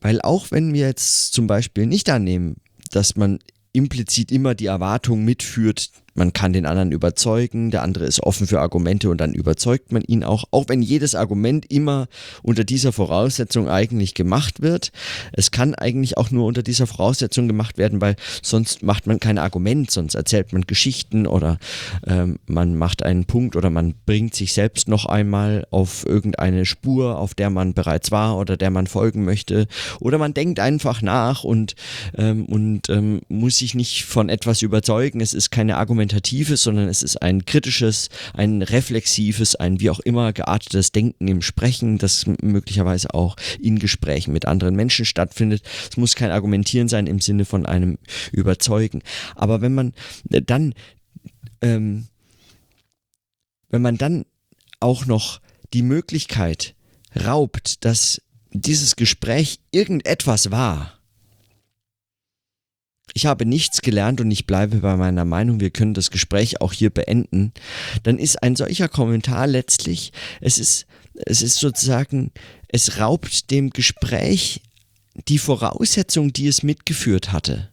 Weil 0.00 0.20
auch 0.20 0.50
wenn 0.50 0.74
wir 0.74 0.86
jetzt 0.86 1.32
zum 1.32 1.46
Beispiel 1.46 1.86
nicht 1.86 2.10
annehmen, 2.10 2.56
dass 2.90 3.16
man 3.16 3.38
implizit 3.78 4.30
immer 4.30 4.54
die 4.54 4.66
Erwartung 4.66 5.24
mitführt, 5.24 5.90
man 6.18 6.32
kann 6.32 6.52
den 6.52 6.66
anderen 6.66 6.90
überzeugen, 6.90 7.70
der 7.70 7.82
andere 7.82 8.04
ist 8.04 8.20
offen 8.20 8.48
für 8.48 8.60
Argumente 8.60 9.08
und 9.08 9.20
dann 9.20 9.32
überzeugt 9.34 9.92
man 9.92 10.02
ihn 10.02 10.24
auch, 10.24 10.44
auch 10.50 10.64
wenn 10.68 10.82
jedes 10.82 11.14
Argument 11.14 11.70
immer 11.70 12.08
unter 12.42 12.64
dieser 12.64 12.92
Voraussetzung 12.92 13.68
eigentlich 13.68 14.14
gemacht 14.14 14.60
wird. 14.60 14.90
Es 15.32 15.52
kann 15.52 15.76
eigentlich 15.76 16.16
auch 16.16 16.32
nur 16.32 16.46
unter 16.46 16.64
dieser 16.64 16.88
Voraussetzung 16.88 17.46
gemacht 17.46 17.78
werden, 17.78 18.00
weil 18.00 18.16
sonst 18.42 18.82
macht 18.82 19.06
man 19.06 19.20
kein 19.20 19.38
Argument, 19.38 19.90
sonst 19.92 20.16
erzählt 20.16 20.52
man 20.52 20.62
Geschichten 20.62 21.26
oder 21.26 21.58
ähm, 22.04 22.40
man 22.46 22.74
macht 22.74 23.04
einen 23.04 23.24
Punkt 23.24 23.54
oder 23.54 23.70
man 23.70 23.94
bringt 24.04 24.34
sich 24.34 24.52
selbst 24.52 24.88
noch 24.88 25.06
einmal 25.06 25.66
auf 25.70 26.04
irgendeine 26.04 26.66
Spur, 26.66 27.18
auf 27.18 27.34
der 27.34 27.50
man 27.50 27.74
bereits 27.74 28.10
war 28.10 28.36
oder 28.38 28.56
der 28.56 28.70
man 28.70 28.88
folgen 28.88 29.24
möchte. 29.24 29.68
Oder 30.00 30.18
man 30.18 30.34
denkt 30.34 30.58
einfach 30.58 31.00
nach 31.00 31.44
und, 31.44 31.76
ähm, 32.16 32.44
und 32.46 32.88
ähm, 32.88 33.20
muss 33.28 33.58
sich 33.58 33.76
nicht 33.76 34.04
von 34.04 34.28
etwas 34.28 34.62
überzeugen. 34.62 35.20
Es 35.20 35.32
ist 35.32 35.50
keine 35.52 35.76
Argumentation 35.76 36.07
argumentatives, 36.08 36.62
sondern 36.62 36.88
es 36.88 37.02
ist 37.02 37.20
ein 37.22 37.44
kritisches, 37.44 38.08
ein 38.34 38.62
reflexives, 38.62 39.54
ein 39.56 39.80
wie 39.80 39.90
auch 39.90 40.00
immer 40.00 40.32
geartetes 40.32 40.92
Denken 40.92 41.28
im 41.28 41.42
Sprechen, 41.42 41.98
das 41.98 42.26
möglicherweise 42.40 43.14
auch 43.14 43.36
in 43.60 43.78
Gesprächen 43.78 44.32
mit 44.32 44.46
anderen 44.46 44.74
Menschen 44.74 45.04
stattfindet. 45.04 45.62
Es 45.90 45.96
muss 45.96 46.14
kein 46.14 46.30
Argumentieren 46.30 46.88
sein 46.88 47.06
im 47.06 47.20
Sinne 47.20 47.44
von 47.44 47.66
einem 47.66 47.98
Überzeugen. 48.32 49.02
Aber 49.34 49.60
wenn 49.60 49.74
man 49.74 49.92
dann, 50.24 50.74
ähm, 51.60 52.06
wenn 53.68 53.82
man 53.82 53.98
dann 53.98 54.24
auch 54.80 55.06
noch 55.06 55.40
die 55.74 55.82
Möglichkeit 55.82 56.74
raubt, 57.14 57.84
dass 57.84 58.22
dieses 58.52 58.96
Gespräch 58.96 59.60
irgendetwas 59.72 60.50
war, 60.50 60.97
ich 63.14 63.26
habe 63.26 63.46
nichts 63.46 63.82
gelernt 63.82 64.20
und 64.20 64.30
ich 64.30 64.46
bleibe 64.46 64.78
bei 64.78 64.96
meiner 64.96 65.24
Meinung, 65.24 65.60
wir 65.60 65.70
können 65.70 65.94
das 65.94 66.10
Gespräch 66.10 66.60
auch 66.60 66.72
hier 66.72 66.90
beenden, 66.90 67.52
dann 68.02 68.18
ist 68.18 68.42
ein 68.42 68.56
solcher 68.56 68.88
Kommentar 68.88 69.46
letztlich, 69.46 70.12
es 70.40 70.58
ist, 70.58 70.86
es 71.14 71.42
ist 71.42 71.56
sozusagen, 71.56 72.32
es 72.68 72.98
raubt 72.98 73.50
dem 73.50 73.70
Gespräch 73.70 74.62
die 75.26 75.38
Voraussetzung, 75.38 76.32
die 76.32 76.46
es 76.46 76.62
mitgeführt 76.62 77.32
hatte. 77.32 77.72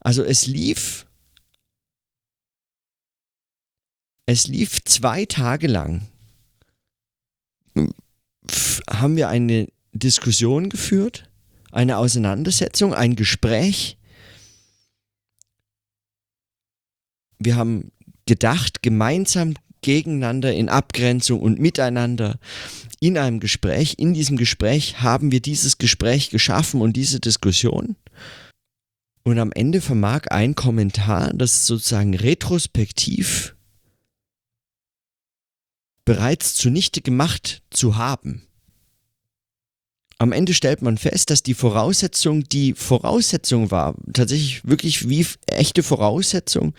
Also 0.00 0.24
es 0.24 0.46
lief, 0.46 1.06
es 4.26 4.46
lief 4.46 4.82
zwei 4.84 5.26
Tage 5.26 5.66
lang, 5.66 6.08
haben 8.88 9.16
wir 9.16 9.28
eine 9.28 9.68
Diskussion 9.92 10.70
geführt, 10.70 11.29
eine 11.70 11.98
Auseinandersetzung, 11.98 12.94
ein 12.94 13.16
Gespräch. 13.16 13.98
Wir 17.38 17.56
haben 17.56 17.92
gedacht, 18.26 18.82
gemeinsam 18.82 19.54
gegeneinander 19.82 20.52
in 20.52 20.68
Abgrenzung 20.68 21.40
und 21.40 21.58
miteinander 21.58 22.38
in 23.00 23.16
einem 23.16 23.40
Gespräch. 23.40 23.94
In 23.98 24.12
diesem 24.12 24.36
Gespräch 24.36 25.00
haben 25.00 25.32
wir 25.32 25.40
dieses 25.40 25.78
Gespräch 25.78 26.30
geschaffen 26.30 26.80
und 26.82 26.94
diese 26.96 27.18
Diskussion. 27.18 27.96
Und 29.22 29.38
am 29.38 29.52
Ende 29.52 29.80
vermag 29.80 30.26
ein 30.30 30.54
Kommentar, 30.54 31.32
das 31.34 31.66
sozusagen 31.66 32.14
retrospektiv 32.14 33.54
bereits 36.04 36.54
zunichte 36.56 37.02
gemacht 37.02 37.62
zu 37.70 37.96
haben 37.96 38.42
am 40.20 40.32
Ende 40.32 40.52
stellt 40.52 40.82
man 40.82 40.98
fest, 40.98 41.30
dass 41.30 41.42
die 41.42 41.54
Voraussetzung 41.54 42.44
die 42.44 42.74
Voraussetzung 42.74 43.70
war, 43.70 43.94
tatsächlich 44.12 44.60
wirklich 44.68 45.08
wie 45.08 45.26
echte 45.46 45.82
Voraussetzung 45.82 46.74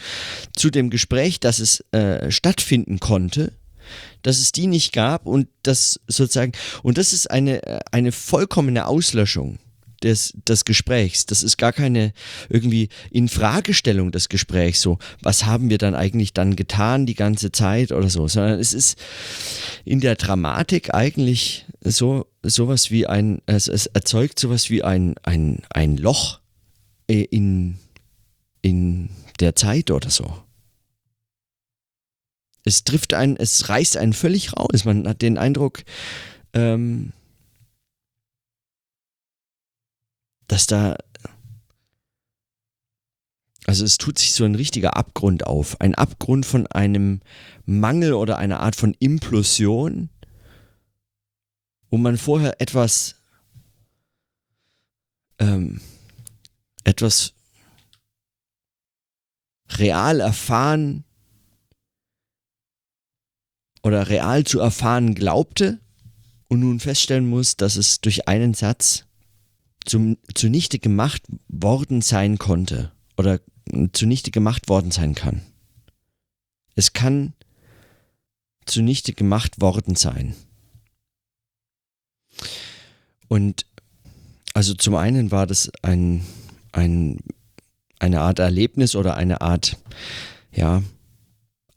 zu 0.55 0.69
dem 0.69 0.91
Gespräch, 0.91 1.39
dass 1.39 1.57
es 1.57 1.83
äh, 1.91 2.29
stattfinden 2.29 2.99
konnte, 2.99 3.51
dass 4.21 4.37
es 4.37 4.51
die 4.51 4.67
nicht 4.67 4.93
gab 4.93 5.25
und 5.25 5.47
das 5.63 5.99
sozusagen, 6.07 6.51
und 6.83 6.99
das 6.99 7.13
ist 7.13 7.31
eine, 7.31 7.63
äh, 7.65 7.79
eine 7.91 8.11
vollkommene 8.11 8.85
Auslöschung 8.85 9.57
des, 10.03 10.33
des 10.47 10.65
Gesprächs. 10.65 11.25
Das 11.25 11.43
ist 11.43 11.57
gar 11.57 11.73
keine 11.73 12.13
irgendwie 12.49 12.89
Infragestellung 13.11 14.11
des 14.11 14.29
Gesprächs, 14.29 14.81
so, 14.81 14.99
was 15.21 15.45
haben 15.45 15.69
wir 15.69 15.77
dann 15.77 15.95
eigentlich 15.95 16.33
dann 16.33 16.55
getan 16.55 17.05
die 17.05 17.15
ganze 17.15 17.51
Zeit 17.51 17.91
oder 17.91 18.09
so, 18.09 18.27
sondern 18.27 18.59
es 18.59 18.73
ist 18.73 18.97
in 19.85 19.99
der 19.99 20.15
Dramatik 20.15 20.93
eigentlich 20.93 21.65
so 21.83 22.27
sowas 22.43 22.91
wie 22.91 23.07
ein, 23.07 23.41
es, 23.45 23.67
es 23.67 23.87
erzeugt 23.87 24.39
sowas 24.39 24.69
wie 24.69 24.83
ein, 24.83 25.15
ein, 25.23 25.63
ein 25.69 25.97
Loch 25.97 26.39
äh, 27.07 27.23
in, 27.23 27.77
in 28.61 29.09
der 29.39 29.55
Zeit 29.55 29.91
oder 29.91 30.09
so. 30.09 30.43
Es 32.63 32.83
trifft 32.83 33.13
einen, 33.13 33.37
es 33.37 33.69
reißt 33.69 33.97
einen 33.97 34.13
völlig 34.13 34.53
raus. 34.53 34.85
Man 34.85 35.07
hat 35.07 35.21
den 35.21 35.37
Eindruck, 35.37 35.83
ähm, 36.53 37.11
dass 40.51 40.67
da, 40.67 40.97
also 43.65 43.85
es 43.85 43.97
tut 43.97 44.19
sich 44.19 44.33
so 44.33 44.43
ein 44.43 44.55
richtiger 44.55 44.97
Abgrund 44.97 45.47
auf. 45.47 45.79
Ein 45.79 45.95
Abgrund 45.95 46.45
von 46.45 46.67
einem 46.67 47.21
Mangel 47.65 48.11
oder 48.11 48.37
einer 48.37 48.59
Art 48.59 48.75
von 48.75 48.93
Implosion, 48.99 50.09
wo 51.89 51.97
man 51.97 52.17
vorher 52.17 52.59
etwas, 52.59 53.15
ähm, 55.39 55.79
etwas 56.83 57.33
real 59.77 60.19
erfahren 60.19 61.05
oder 63.83 64.09
real 64.09 64.43
zu 64.43 64.59
erfahren 64.59 65.15
glaubte 65.15 65.79
und 66.49 66.59
nun 66.59 66.81
feststellen 66.81 67.29
muss, 67.29 67.55
dass 67.55 67.77
es 67.77 68.01
durch 68.01 68.27
einen 68.27 68.53
Satz 68.53 69.05
zum, 69.85 70.17
zunichte 70.33 70.79
gemacht 70.79 71.23
worden 71.47 72.01
sein 72.01 72.37
konnte 72.37 72.91
oder 73.17 73.39
zunichte 73.93 74.31
gemacht 74.31 74.69
worden 74.69 74.91
sein 74.91 75.15
kann. 75.15 75.41
Es 76.75 76.93
kann 76.93 77.33
zunichte 78.65 79.13
gemacht 79.13 79.61
worden 79.61 79.95
sein. 79.95 80.35
Und 83.27 83.65
also 84.53 84.73
zum 84.73 84.95
einen 84.95 85.31
war 85.31 85.47
das 85.47 85.71
ein, 85.81 86.25
ein, 86.71 87.19
eine 87.99 88.21
Art 88.21 88.39
Erlebnis 88.39 88.95
oder 88.95 89.15
eine 89.15 89.41
Art, 89.41 89.77
ja, 90.51 90.83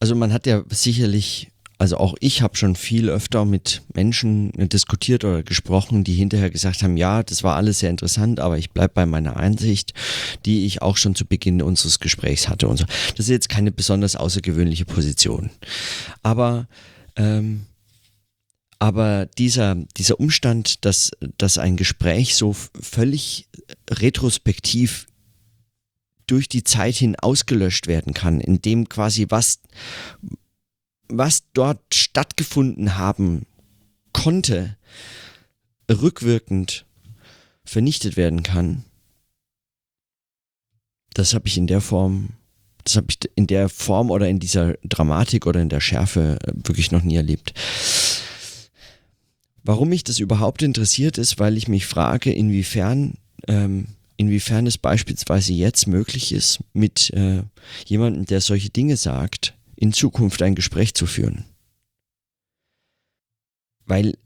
also 0.00 0.14
man 0.14 0.32
hat 0.32 0.46
ja 0.46 0.64
sicherlich 0.68 1.50
also 1.78 1.96
auch 1.96 2.14
ich 2.20 2.42
habe 2.42 2.56
schon 2.56 2.76
viel 2.76 3.08
öfter 3.08 3.44
mit 3.44 3.82
Menschen 3.94 4.52
diskutiert 4.52 5.24
oder 5.24 5.42
gesprochen, 5.42 6.04
die 6.04 6.14
hinterher 6.14 6.50
gesagt 6.50 6.82
haben, 6.82 6.96
ja, 6.96 7.22
das 7.22 7.42
war 7.42 7.56
alles 7.56 7.80
sehr 7.80 7.90
interessant, 7.90 8.40
aber 8.40 8.58
ich 8.58 8.70
bleibe 8.70 8.94
bei 8.94 9.06
meiner 9.06 9.36
Einsicht, 9.36 9.92
die 10.44 10.66
ich 10.66 10.82
auch 10.82 10.96
schon 10.96 11.14
zu 11.14 11.26
Beginn 11.26 11.62
unseres 11.62 11.98
Gesprächs 11.98 12.48
hatte 12.48 12.68
und 12.68 12.76
so. 12.76 12.84
Das 13.16 13.26
ist 13.26 13.30
jetzt 13.30 13.48
keine 13.48 13.72
besonders 13.72 14.16
außergewöhnliche 14.16 14.84
Position. 14.84 15.50
Aber 16.22 16.68
ähm, 17.16 17.66
aber 18.78 19.26
dieser, 19.38 19.76
dieser 19.96 20.20
Umstand, 20.20 20.84
dass, 20.84 21.10
dass 21.38 21.56
ein 21.56 21.76
Gespräch 21.76 22.34
so 22.34 22.54
völlig 22.78 23.48
retrospektiv 23.88 25.06
durch 26.26 26.48
die 26.48 26.64
Zeit 26.64 26.96
hin 26.96 27.16
ausgelöscht 27.16 27.86
werden 27.86 28.12
kann, 28.12 28.40
indem 28.40 28.88
quasi 28.88 29.26
was, 29.30 29.60
was 31.08 31.44
dort 31.52 31.94
stattgefunden 31.94 32.96
haben 32.96 33.46
konnte, 34.12 34.76
rückwirkend 35.90 36.86
vernichtet 37.64 38.16
werden 38.16 38.42
kann, 38.42 38.84
das 41.14 41.32
habe 41.32 41.46
ich 41.46 41.56
in 41.56 41.66
der 41.66 41.80
Form, 41.80 42.30
das 42.82 42.96
habe 42.96 43.06
ich 43.08 43.18
in 43.36 43.46
der 43.46 43.68
Form 43.68 44.10
oder 44.10 44.28
in 44.28 44.40
dieser 44.40 44.74
Dramatik 44.84 45.46
oder 45.46 45.62
in 45.62 45.68
der 45.68 45.80
Schärfe 45.80 46.38
äh, 46.42 46.52
wirklich 46.54 46.90
noch 46.90 47.02
nie 47.02 47.16
erlebt. 47.16 47.54
Warum 49.62 49.88
mich 49.88 50.04
das 50.04 50.18
überhaupt 50.18 50.62
interessiert, 50.62 51.16
ist, 51.16 51.38
weil 51.38 51.56
ich 51.56 51.68
mich 51.68 51.86
frage, 51.86 52.30
inwiefern, 52.30 53.14
ähm, 53.48 53.86
inwiefern 54.18 54.66
es 54.66 54.76
beispielsweise 54.76 55.54
jetzt 55.54 55.86
möglich 55.86 56.32
ist, 56.32 56.60
mit 56.74 57.10
äh, 57.14 57.42
jemandem, 57.86 58.26
der 58.26 58.42
solche 58.42 58.68
Dinge 58.68 58.98
sagt, 58.98 59.54
in 59.76 59.92
Zukunft 59.92 60.42
ein 60.42 60.54
Gespräch 60.54 60.94
zu 60.94 61.06
führen. 61.06 61.44
Weil 63.86 64.16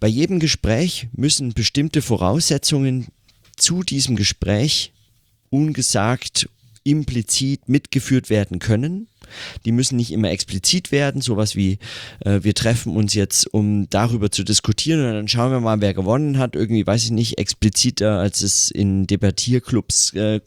bei 0.00 0.08
jedem 0.08 0.40
Gespräch 0.40 1.08
müssen 1.12 1.54
bestimmte 1.54 2.02
Voraussetzungen 2.02 3.06
zu 3.56 3.82
diesem 3.82 4.16
Gespräch 4.16 4.92
ungesagt, 5.50 6.48
implizit 6.82 7.68
mitgeführt 7.68 8.28
werden 8.28 8.58
können 8.58 9.08
die 9.64 9.72
müssen 9.72 9.96
nicht 9.96 10.12
immer 10.12 10.30
explizit 10.30 10.92
werden, 10.92 11.20
sowas 11.20 11.56
wie 11.56 11.78
äh, 12.24 12.40
wir 12.42 12.54
treffen 12.54 12.96
uns 12.96 13.14
jetzt, 13.14 13.52
um 13.52 13.88
darüber 13.90 14.30
zu 14.30 14.44
diskutieren 14.44 15.04
und 15.04 15.12
dann 15.12 15.28
schauen 15.28 15.50
wir 15.50 15.60
mal, 15.60 15.80
wer 15.80 15.94
gewonnen 15.94 16.38
hat. 16.38 16.56
Irgendwie, 16.56 16.86
weiß 16.86 17.04
ich 17.04 17.10
nicht, 17.10 17.38
expliziter, 17.38 18.18
als 18.18 18.42
es 18.42 18.70
in 18.70 19.06
Debattierclubs 19.06 20.14
äh, 20.14 20.40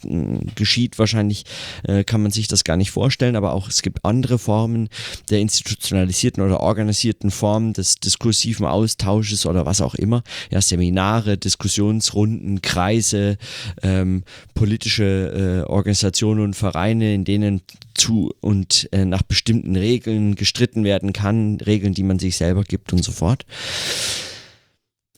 geschieht. 0.55 0.99
Wahrscheinlich 0.99 1.43
äh, 1.83 2.03
kann 2.03 2.21
man 2.21 2.31
sich 2.31 2.47
das 2.47 2.63
gar 2.63 2.77
nicht 2.77 2.91
vorstellen, 2.91 3.35
aber 3.35 3.53
auch 3.53 3.69
es 3.69 3.81
gibt 3.81 4.05
andere 4.05 4.39
Formen 4.39 4.89
der 5.29 5.39
institutionalisierten 5.39 6.43
oder 6.43 6.59
organisierten 6.59 7.31
Formen 7.31 7.73
des 7.73 7.95
diskursiven 7.95 8.65
Austausches 8.65 9.45
oder 9.45 9.65
was 9.65 9.81
auch 9.81 9.95
immer. 9.95 10.23
Ja, 10.51 10.61
Seminare, 10.61 11.37
Diskussionsrunden, 11.37 12.61
Kreise, 12.61 13.37
ähm, 13.81 14.23
politische 14.53 15.63
äh, 15.65 15.69
Organisationen 15.69 16.41
und 16.41 16.55
Vereine, 16.55 17.13
in 17.13 17.25
denen 17.25 17.61
zu 17.93 18.33
und 18.41 18.66
äh, 18.91 19.05
nach 19.05 19.23
bestimmten 19.23 19.75
Regeln 19.75 20.35
gestritten 20.35 20.83
werden 20.83 21.13
kann, 21.13 21.59
Regeln, 21.61 21.93
die 21.93 22.03
man 22.03 22.19
sich 22.19 22.37
selber 22.37 22.63
gibt 22.63 22.93
und 22.93 23.03
so 23.03 23.11
fort. 23.11 23.45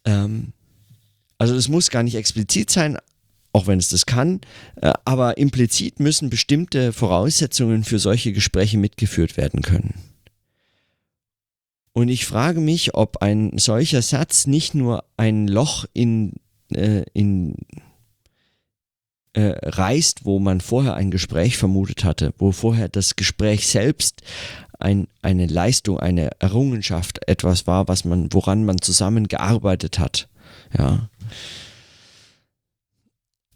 Ähm, 0.05 0.53
also 1.37 1.55
es 1.55 1.69
muss 1.69 1.89
gar 1.89 2.03
nicht 2.03 2.15
explizit 2.15 2.69
sein, 2.69 2.97
auch 3.53 3.67
wenn 3.67 3.79
es 3.79 3.89
das 3.89 4.05
kann, 4.05 4.41
äh, 4.81 4.93
aber 5.05 5.37
implizit 5.37 5.99
müssen 5.99 6.29
bestimmte 6.29 6.93
Voraussetzungen 6.93 7.83
für 7.83 7.99
solche 7.99 8.33
Gespräche 8.33 8.77
mitgeführt 8.77 9.37
werden 9.37 9.61
können. 9.61 9.93
Und 11.93 12.09
ich 12.09 12.25
frage 12.25 12.59
mich, 12.59 12.93
ob 12.93 13.17
ein 13.21 13.57
solcher 13.57 14.01
Satz 14.01 14.47
nicht 14.47 14.75
nur 14.75 15.03
ein 15.17 15.47
Loch 15.47 15.85
in, 15.93 16.33
äh, 16.71 17.03
in 17.13 17.55
äh, 19.33 19.53
reißt, 19.61 20.25
wo 20.25 20.39
man 20.39 20.61
vorher 20.61 20.95
ein 20.95 21.11
Gespräch 21.11 21.57
vermutet 21.57 22.03
hatte, 22.03 22.33
wo 22.37 22.51
vorher 22.51 22.89
das 22.89 23.15
Gespräch 23.15 23.67
selbst 23.67 24.21
ein, 24.79 25.07
eine 25.21 25.45
Leistung, 25.45 25.99
eine 25.99 26.31
Errungenschaft, 26.39 27.27
etwas 27.27 27.67
war, 27.67 27.87
was 27.87 28.05
man, 28.05 28.31
woran 28.31 28.65
man 28.65 28.81
zusammengearbeitet 28.81 29.99
hat. 29.99 30.29
Ja. 30.77 31.09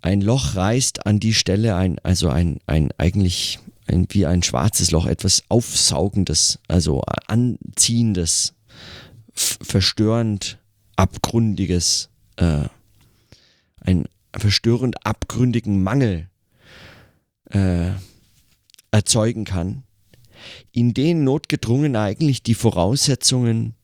Ein 0.02 0.22
Loch 0.22 0.56
reißt 0.56 1.06
an 1.06 1.20
die 1.20 1.34
Stelle 1.34 1.76
ein, 1.76 1.98
also 2.00 2.30
ein, 2.30 2.60
ein 2.68 2.92
eigentlich 2.98 3.60
ein, 3.88 4.06
wie 4.10 4.26
ein 4.26 4.44
schwarzes 4.44 4.92
Loch, 4.92 5.06
etwas 5.06 5.44
Aufsaugendes, 5.48 6.60
also 6.68 7.02
Anziehendes, 7.28 8.54
verstörend 9.34 10.60
Abgründiges, 10.98 12.10
äh, 12.36 12.66
ein 13.80 14.06
verstörend 14.36 15.06
abgründigen 15.06 15.84
Mangel 15.84 16.30
äh, 17.52 17.92
erzeugen 18.92 19.46
kann, 19.46 19.84
in 20.72 20.94
denen 20.94 21.24
notgedrungen 21.24 21.96
eigentlich 21.96 22.44
die 22.44 22.56
Voraussetzungen 22.56 23.76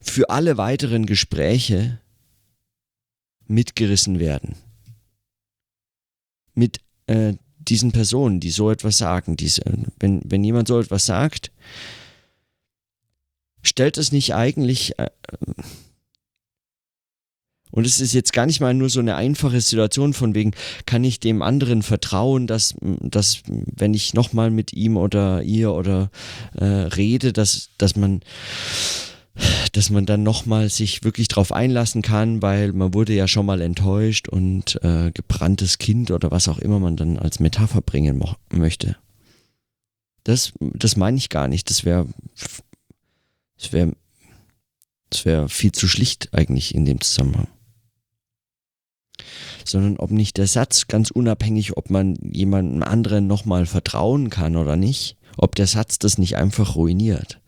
für 0.00 0.30
alle 0.30 0.56
weiteren 0.56 1.06
Gespräche 1.06 2.00
mitgerissen 3.46 4.18
werden. 4.18 4.54
Mit 6.54 6.80
äh, 7.06 7.34
diesen 7.58 7.92
Personen, 7.92 8.40
die 8.40 8.50
so 8.50 8.70
etwas 8.70 8.98
sagen. 8.98 9.36
Diese, 9.36 9.62
wenn, 9.98 10.20
wenn 10.24 10.42
jemand 10.42 10.68
so 10.68 10.80
etwas 10.80 11.06
sagt, 11.06 11.52
stellt 13.62 13.98
es 13.98 14.12
nicht 14.12 14.34
eigentlich. 14.34 14.98
Äh, 14.98 15.10
und 17.70 17.86
es 17.86 18.00
ist 18.00 18.12
jetzt 18.12 18.32
gar 18.32 18.46
nicht 18.46 18.60
mal 18.60 18.74
nur 18.74 18.90
so 18.90 19.00
eine 19.00 19.16
einfache 19.16 19.60
Situation 19.60 20.12
von 20.12 20.34
wegen, 20.34 20.52
kann 20.86 21.04
ich 21.04 21.20
dem 21.20 21.42
anderen 21.42 21.82
vertrauen, 21.82 22.46
dass, 22.46 22.74
dass 22.80 23.42
wenn 23.48 23.94
ich 23.94 24.14
nochmal 24.14 24.50
mit 24.50 24.72
ihm 24.72 24.96
oder 24.96 25.42
ihr 25.42 25.72
oder 25.72 26.10
äh, 26.56 26.64
rede, 26.64 27.32
dass, 27.32 27.70
dass 27.78 27.96
man 27.96 28.20
dass 29.72 29.90
man 29.90 30.06
dann 30.06 30.22
nochmal 30.22 30.68
sich 30.68 31.04
wirklich 31.04 31.28
drauf 31.28 31.52
einlassen 31.52 32.02
kann, 32.02 32.42
weil 32.42 32.72
man 32.72 32.94
wurde 32.94 33.14
ja 33.14 33.28
schon 33.28 33.46
mal 33.46 33.60
enttäuscht 33.60 34.28
und 34.28 34.82
äh, 34.82 35.12
gebranntes 35.12 35.78
Kind 35.78 36.10
oder 36.10 36.30
was 36.30 36.48
auch 36.48 36.58
immer 36.58 36.78
man 36.78 36.96
dann 36.96 37.18
als 37.18 37.40
Metapher 37.40 37.80
bringen 37.80 38.22
möchte. 38.50 38.96
Das, 40.24 40.52
das 40.60 40.96
meine 40.96 41.16
ich 41.16 41.28
gar 41.28 41.48
nicht. 41.48 41.70
Das 41.70 41.84
wäre 41.84 42.06
das 43.58 43.72
wäre 43.72 43.92
das 45.10 45.24
wäre 45.24 45.48
viel 45.48 45.72
zu 45.72 45.88
schlicht 45.88 46.28
eigentlich 46.32 46.74
in 46.74 46.84
dem 46.84 47.00
Zusammenhang. 47.00 47.48
Sondern 49.64 49.96
ob 49.96 50.10
nicht 50.10 50.36
der 50.36 50.46
Satz, 50.46 50.88
ganz 50.88 51.10
unabhängig, 51.10 51.76
ob 51.76 51.90
man 51.90 52.16
jemandem 52.20 52.82
anderen 52.82 53.26
nochmal 53.26 53.66
vertrauen 53.66 54.30
kann 54.30 54.56
oder 54.56 54.76
nicht, 54.76 55.16
ob 55.36 55.54
der 55.54 55.66
Satz 55.66 55.98
das 55.98 56.18
nicht 56.18 56.36
einfach 56.36 56.76
ruiniert. 56.76 57.40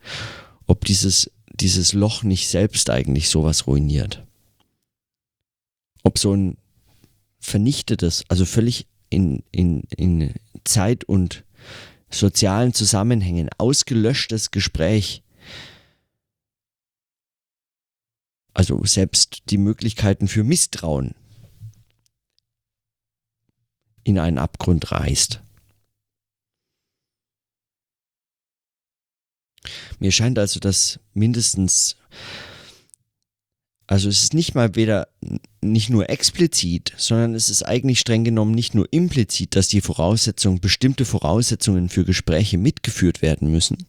Ob 0.65 0.85
dieses 0.85 1.29
dieses 1.53 1.93
Loch 1.93 2.23
nicht 2.23 2.47
selbst 2.47 2.89
eigentlich 2.89 3.29
sowas 3.29 3.67
ruiniert. 3.67 4.25
Ob 6.03 6.17
so 6.17 6.33
ein 6.35 6.57
vernichtetes, 7.39 8.23
also 8.27 8.45
völlig 8.45 8.87
in, 9.09 9.43
in, 9.51 9.83
in 9.95 10.33
Zeit 10.63 11.03
und 11.03 11.43
sozialen 12.09 12.73
Zusammenhängen 12.73 13.49
ausgelöschtes 13.57 14.51
Gespräch, 14.51 15.23
also 18.53 18.83
selbst 18.85 19.43
die 19.49 19.57
Möglichkeiten 19.57 20.27
für 20.27 20.43
Misstrauen 20.43 21.15
in 24.03 24.19
einen 24.19 24.37
Abgrund 24.37 24.91
reißt. 24.91 25.41
Mir 29.99 30.11
scheint 30.11 30.37
also, 30.37 30.59
dass 30.59 30.99
mindestens, 31.13 31.95
also 33.87 34.09
es 34.09 34.23
ist 34.23 34.33
nicht 34.33 34.55
mal 34.55 34.75
weder 34.75 35.07
nicht 35.61 35.89
nur 35.89 36.09
explizit, 36.09 36.93
sondern 36.97 37.35
es 37.35 37.49
ist 37.49 37.63
eigentlich 37.63 37.99
streng 37.99 38.23
genommen 38.23 38.53
nicht 38.53 38.75
nur 38.75 38.91
implizit, 38.91 39.55
dass 39.55 39.69
die 39.69 39.81
Voraussetzungen, 39.81 40.59
bestimmte 40.59 41.05
Voraussetzungen 41.05 41.89
für 41.89 42.03
Gespräche 42.03 42.57
mitgeführt 42.57 43.21
werden 43.21 43.49
müssen. 43.49 43.85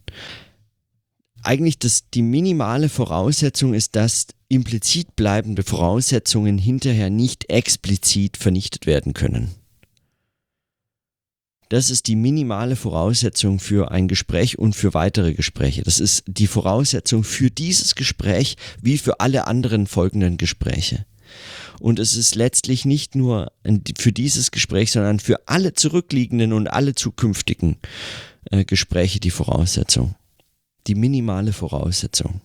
Eigentlich 1.43 1.79
das, 1.79 2.09
die 2.11 2.23
minimale 2.23 2.89
Voraussetzung 2.89 3.75
ist, 3.75 3.97
dass 3.97 4.29
implizit 4.49 5.17
bleibende 5.17 5.63
Voraussetzungen 5.63 6.59
hinterher 6.59 7.11
nicht 7.11 7.51
explizit 7.51 8.37
vernichtet 8.37 8.87
werden 8.87 9.13
können. 9.13 9.51
Das 11.69 11.91
ist 11.91 12.07
die 12.09 12.17
minimale 12.17 12.77
Voraussetzung 12.77 13.59
für 13.59 13.91
ein 13.91 14.09
Gespräch 14.09 14.59
und 14.59 14.75
für 14.75 14.95
weitere 14.95 15.35
Gespräche. 15.35 15.83
Das 15.83 15.99
ist 15.99 16.25
die 16.27 16.47
Voraussetzung 16.47 17.25
für 17.25 17.51
dieses 17.51 17.95
Gespräch 17.95 18.57
wie 18.81 18.99
für 18.99 19.21
alle 19.21 19.47
anderen 19.47 19.87
folgenden 19.87 20.37
Gespräche. 20.37 21.07
Und 21.81 21.99
es 21.99 22.17
ist 22.17 22.35
letztlich 22.35 22.85
nicht 22.85 23.15
nur 23.15 23.53
für 23.99 24.13
dieses 24.13 24.51
Gespräch, 24.51 24.93
sondern 24.93 25.21
für 25.21 25.49
alle 25.49 25.75
zurückliegenden 25.75 26.53
und 26.53 26.69
alle 26.69 26.95
zukünftigen 26.95 27.77
äh, 28.51 28.65
Gespräche 28.65 29.21
die 29.21 29.31
Voraussetzung. 29.31 30.15
Die 30.87 30.95
minimale 30.95 31.53
Voraussetzung. 31.53 32.41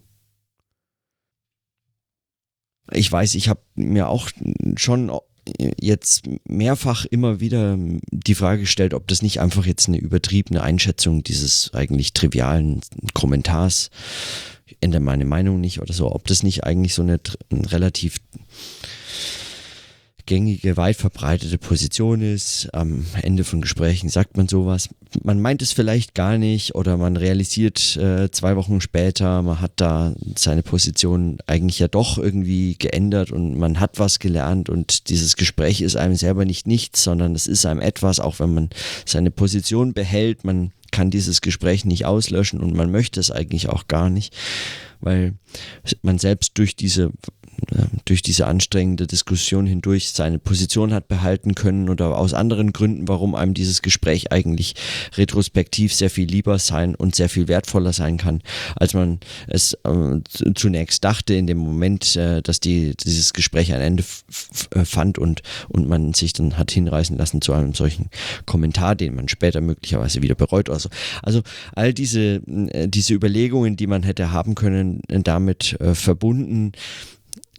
Ich 2.92 3.12
weiß, 3.12 3.36
ich 3.36 3.50
habe 3.50 3.62
mir 3.76 4.10
auch 4.10 4.30
schon 4.78 5.12
jetzt 5.80 6.24
mehrfach 6.48 7.06
immer 7.06 7.40
wieder 7.40 7.78
die 8.12 8.36
Frage 8.36 8.62
gestellt, 8.62 8.94
ob 8.94 9.08
das 9.08 9.22
nicht 9.22 9.40
einfach 9.40 9.66
jetzt 9.66 9.88
eine 9.88 9.98
übertriebene 9.98 10.62
Einschätzung 10.62 11.24
dieses 11.24 11.72
eigentlich 11.74 12.14
trivialen 12.14 12.82
Kommentars, 13.14 13.90
ändere 14.82 15.02
meine 15.02 15.26
Meinung 15.26 15.60
nicht 15.60 15.82
oder 15.82 15.94
so, 15.94 16.14
ob 16.14 16.28
das 16.28 16.44
nicht 16.44 16.64
eigentlich 16.64 16.94
so 16.94 17.02
eine, 17.02 17.20
eine 17.52 17.72
relativ 17.72 18.18
gängige, 20.30 20.78
weit 20.78 20.96
verbreitete 20.96 21.58
Position 21.58 22.22
ist. 22.22 22.70
Am 22.72 23.04
Ende 23.24 23.44
von 23.44 23.62
Gesprächen 23.62 24.10
sagt 24.10 24.38
man 24.38 24.48
sowas. 24.48 24.88
Man 25.24 25.42
meint 25.42 25.64
es 25.64 25.72
vielleicht 25.72 26.14
gar 26.14 26.38
nicht 26.38 26.76
oder 26.76 26.98
man 26.98 27.18
realisiert 27.18 27.98
äh, 27.98 28.30
zwei 28.30 28.56
Wochen 28.56 28.80
später, 28.80 29.42
man 29.42 29.60
hat 29.60 29.72
da 29.78 30.14
seine 30.38 30.62
Position 30.62 31.40
eigentlich 31.48 31.80
ja 31.80 31.88
doch 31.88 32.20
irgendwie 32.20 32.76
geändert 32.78 33.32
und 33.32 33.58
man 33.58 33.80
hat 33.80 33.98
was 33.98 34.20
gelernt 34.20 34.70
und 34.70 35.10
dieses 35.10 35.36
Gespräch 35.36 35.82
ist 35.82 35.98
einem 35.98 36.16
selber 36.16 36.46
nicht 36.46 36.68
nichts, 36.68 37.04
sondern 37.04 37.34
es 37.34 37.48
ist 37.48 37.66
einem 37.66 37.82
etwas, 37.82 38.20
auch 38.20 38.40
wenn 38.40 38.54
man 38.54 38.70
seine 39.06 39.32
Position 39.32 39.94
behält. 39.94 40.44
Man 40.44 40.74
kann 40.92 41.10
dieses 41.10 41.42
Gespräch 41.42 41.86
nicht 41.86 42.06
auslöschen 42.06 42.60
und 42.60 42.76
man 42.76 42.92
möchte 42.92 43.20
es 43.20 43.32
eigentlich 43.32 43.68
auch 43.68 43.88
gar 43.88 44.12
nicht, 44.12 44.36
weil 45.00 45.34
man 46.04 46.20
selbst 46.20 46.52
durch 46.60 46.76
diese 46.76 47.12
durch 48.06 48.22
diese 48.22 48.48
anstrengende 48.48 49.08
Diskussion 49.08 49.66
hindurch 49.66 50.10
seine 50.12 50.40
Position 50.40 50.94
hat 50.94 51.08
behalten 51.08 51.56
können 51.56 51.90
oder 51.90 52.18
aus 52.18 52.34
anderen 52.34 52.74
Gründen, 52.74 53.08
warum 53.08 53.36
einem 53.36 53.54
dieses 53.54 53.82
Gespräch 53.82 54.32
eigentlich 54.32 54.76
retrospektiv 55.16 55.94
sehr 55.94 56.10
viel 56.10 56.28
lieber 56.28 56.58
sein 56.60 56.96
und 56.96 57.16
sehr 57.16 57.30
viel 57.30 57.48
wertvoller 57.48 57.94
sein 57.94 58.18
kann, 58.18 58.42
als 58.76 58.94
man 58.94 59.20
es 59.48 59.74
äh, 59.84 60.20
zunächst 60.56 61.04
dachte 61.04 61.34
in 61.34 61.48
dem 61.48 61.58
Moment, 61.58 62.16
äh, 62.16 62.42
dass 62.42 62.60
die, 62.60 62.96
dieses 62.96 63.34
Gespräch 63.34 63.74
ein 63.74 63.82
Ende 63.82 64.04
äh, 64.72 64.86
fand 64.86 65.18
und, 65.18 65.42
und 65.68 65.88
man 65.88 66.14
sich 66.14 66.34
dann 66.34 66.58
hat 66.58 66.72
hinreißen 66.72 67.18
lassen 67.18 67.42
zu 67.42 67.54
einem 67.54 67.74
solchen 67.74 68.10
Kommentar, 68.46 68.96
den 68.96 69.16
man 69.16 69.28
später 69.28 69.62
möglicherweise 69.62 70.22
wieder 70.22 70.36
bereut 70.36 70.70
oder 70.70 70.80
so. 70.80 70.90
Also 71.22 71.42
all 71.76 71.94
diese, 71.94 72.42
äh, 72.46 72.88
diese 72.88 73.14
Überlegungen, 73.14 73.76
die 73.76 73.88
man 73.88 74.04
hätte 74.04 74.32
haben 74.32 74.56
können, 74.56 75.02
äh, 75.08 75.20
damit 75.22 75.80
äh, 75.80 75.94
verbunden, 75.94 76.72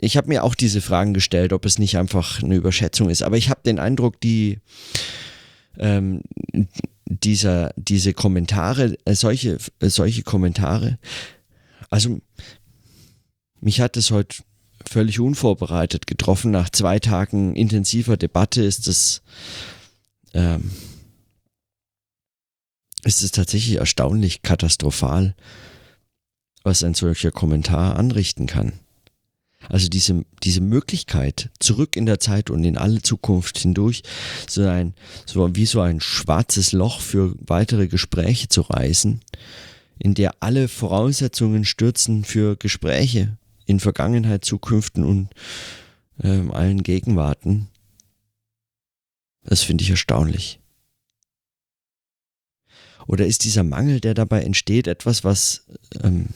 ich 0.00 0.16
habe 0.16 0.28
mir 0.28 0.44
auch 0.44 0.54
diese 0.54 0.80
Fragen 0.80 1.12
gestellt, 1.12 1.52
ob 1.52 1.66
es 1.66 1.78
nicht 1.78 1.98
einfach 1.98 2.42
eine 2.42 2.54
Überschätzung 2.54 3.10
ist. 3.10 3.22
Aber 3.22 3.36
ich 3.36 3.50
habe 3.50 3.60
den 3.64 3.78
Eindruck, 3.78 4.20
die 4.20 4.60
ähm, 5.78 6.22
dieser, 7.04 7.72
diese 7.76 8.14
Kommentare, 8.14 8.96
äh, 9.04 9.14
solche, 9.14 9.58
äh, 9.80 9.88
solche 9.88 10.22
Kommentare, 10.22 10.98
also 11.90 12.20
mich 13.60 13.80
hat 13.80 13.96
es 13.96 14.10
heute 14.10 14.42
völlig 14.88 15.20
unvorbereitet 15.20 16.06
getroffen. 16.06 16.50
Nach 16.50 16.70
zwei 16.70 16.98
Tagen 16.98 17.54
intensiver 17.54 18.16
Debatte 18.16 18.62
ist 18.62 18.88
es 18.88 19.22
ähm, 20.32 20.70
ist 23.02 23.22
es 23.22 23.32
tatsächlich 23.32 23.76
erstaunlich 23.76 24.42
katastrophal, 24.42 25.34
was 26.62 26.82
ein 26.84 26.94
solcher 26.94 27.30
Kommentar 27.30 27.96
anrichten 27.96 28.46
kann. 28.46 28.79
Also 29.68 29.88
diese, 29.88 30.24
diese 30.42 30.60
Möglichkeit, 30.60 31.50
zurück 31.58 31.96
in 31.96 32.06
der 32.06 32.18
Zeit 32.18 32.50
und 32.50 32.64
in 32.64 32.78
alle 32.78 33.02
Zukunft 33.02 33.58
hindurch, 33.58 34.02
so 34.48 34.66
ein, 34.66 34.94
so 35.26 35.54
wie 35.54 35.66
so 35.66 35.80
ein 35.80 36.00
schwarzes 36.00 36.72
Loch 36.72 37.00
für 37.00 37.34
weitere 37.46 37.86
Gespräche 37.86 38.48
zu 38.48 38.62
reißen, 38.62 39.20
in 39.98 40.14
der 40.14 40.34
alle 40.40 40.68
Voraussetzungen 40.68 41.64
stürzen 41.64 42.24
für 42.24 42.56
Gespräche 42.56 43.36
in 43.66 43.80
Vergangenheit, 43.80 44.44
Zukünften 44.44 45.04
und 45.04 45.28
ähm, 46.22 46.50
allen 46.50 46.82
Gegenwarten. 46.82 47.68
Das 49.44 49.62
finde 49.62 49.84
ich 49.84 49.90
erstaunlich. 49.90 50.58
Oder 53.06 53.26
ist 53.26 53.44
dieser 53.44 53.64
Mangel, 53.64 54.00
der 54.00 54.14
dabei 54.14 54.42
entsteht, 54.42 54.86
etwas, 54.86 55.24
was, 55.24 55.66
ähm, 56.02 56.28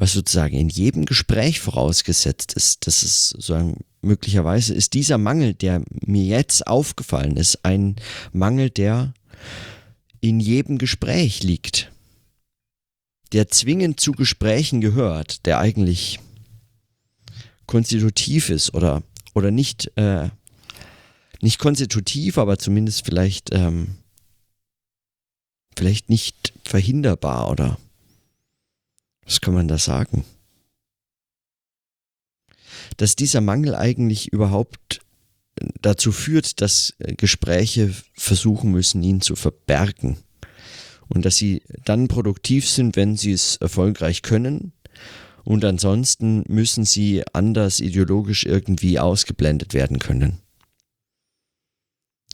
was 0.00 0.12
sozusagen 0.12 0.56
in 0.56 0.68
jedem 0.68 1.04
Gespräch 1.04 1.60
vorausgesetzt 1.60 2.52
ist? 2.54 2.86
Das 2.86 3.02
ist 3.02 3.30
sozusagen 3.30 3.84
möglicherweise 4.00 4.74
ist 4.74 4.94
dieser 4.94 5.18
Mangel, 5.18 5.54
der 5.54 5.82
mir 5.90 6.24
jetzt 6.24 6.66
aufgefallen 6.66 7.36
ist, 7.36 7.64
ein 7.64 7.96
Mangel, 8.32 8.70
der 8.70 9.12
in 10.20 10.40
jedem 10.40 10.78
Gespräch 10.78 11.42
liegt, 11.42 11.90
der 13.32 13.48
zwingend 13.48 14.00
zu 14.00 14.12
Gesprächen 14.12 14.80
gehört, 14.80 15.46
der 15.46 15.58
eigentlich 15.58 16.20
konstitutiv 17.66 18.50
ist 18.50 18.74
oder, 18.74 19.02
oder 19.34 19.50
nicht, 19.50 19.90
äh, 19.96 20.30
nicht 21.40 21.58
konstitutiv, 21.58 22.38
aber 22.38 22.58
zumindest 22.58 23.04
vielleicht, 23.04 23.52
ähm, 23.52 23.96
vielleicht 25.76 26.08
nicht 26.08 26.52
verhinderbar 26.64 27.50
oder 27.50 27.78
was 29.28 29.42
kann 29.42 29.52
man 29.52 29.68
da 29.68 29.76
sagen? 29.76 30.24
Dass 32.96 33.14
dieser 33.14 33.42
Mangel 33.42 33.74
eigentlich 33.74 34.32
überhaupt 34.32 35.00
dazu 35.82 36.12
führt, 36.12 36.62
dass 36.62 36.94
Gespräche 36.98 37.94
versuchen 38.14 38.70
müssen, 38.70 39.02
ihn 39.02 39.20
zu 39.20 39.36
verbergen. 39.36 40.16
Und 41.08 41.24
dass 41.24 41.36
sie 41.36 41.62
dann 41.84 42.08
produktiv 42.08 42.68
sind, 42.68 42.96
wenn 42.96 43.16
sie 43.16 43.32
es 43.32 43.56
erfolgreich 43.56 44.22
können 44.22 44.72
und 45.44 45.64
ansonsten 45.64 46.44
müssen 46.48 46.84
sie 46.84 47.22
anders 47.32 47.80
ideologisch 47.80 48.44
irgendwie 48.44 48.98
ausgeblendet 48.98 49.74
werden 49.74 49.98
können. 49.98 50.40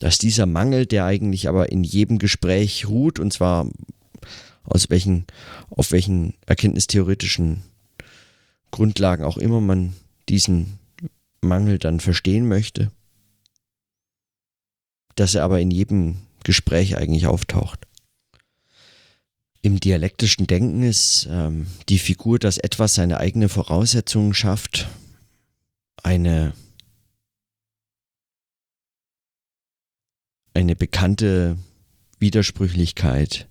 Dass 0.00 0.18
dieser 0.18 0.46
Mangel, 0.46 0.86
der 0.86 1.04
eigentlich 1.04 1.48
aber 1.48 1.70
in 1.70 1.84
jedem 1.84 2.18
Gespräch 2.18 2.88
ruht, 2.88 3.20
und 3.20 3.32
zwar 3.32 3.68
aus 4.64 4.90
welchen, 4.90 5.26
auf 5.70 5.92
welchen 5.92 6.34
erkenntnistheoretischen 6.46 7.62
Grundlagen 8.70 9.24
auch 9.24 9.36
immer 9.36 9.60
man 9.60 9.94
diesen 10.28 10.78
Mangel 11.40 11.78
dann 11.78 12.00
verstehen 12.00 12.48
möchte, 12.48 12.90
dass 15.14 15.34
er 15.34 15.44
aber 15.44 15.60
in 15.60 15.70
jedem 15.70 16.16
Gespräch 16.42 16.96
eigentlich 16.96 17.26
auftaucht. 17.26 17.86
Im 19.62 19.80
dialektischen 19.80 20.46
Denken 20.46 20.82
ist 20.82 21.26
ähm, 21.30 21.66
die 21.88 21.98
Figur, 21.98 22.38
dass 22.38 22.58
etwas 22.58 22.94
seine 22.94 23.18
eigene 23.18 23.48
Voraussetzungen 23.48 24.34
schafft, 24.34 24.88
eine, 26.02 26.52
eine 30.52 30.76
bekannte 30.76 31.56
Widersprüchlichkeit, 32.18 33.48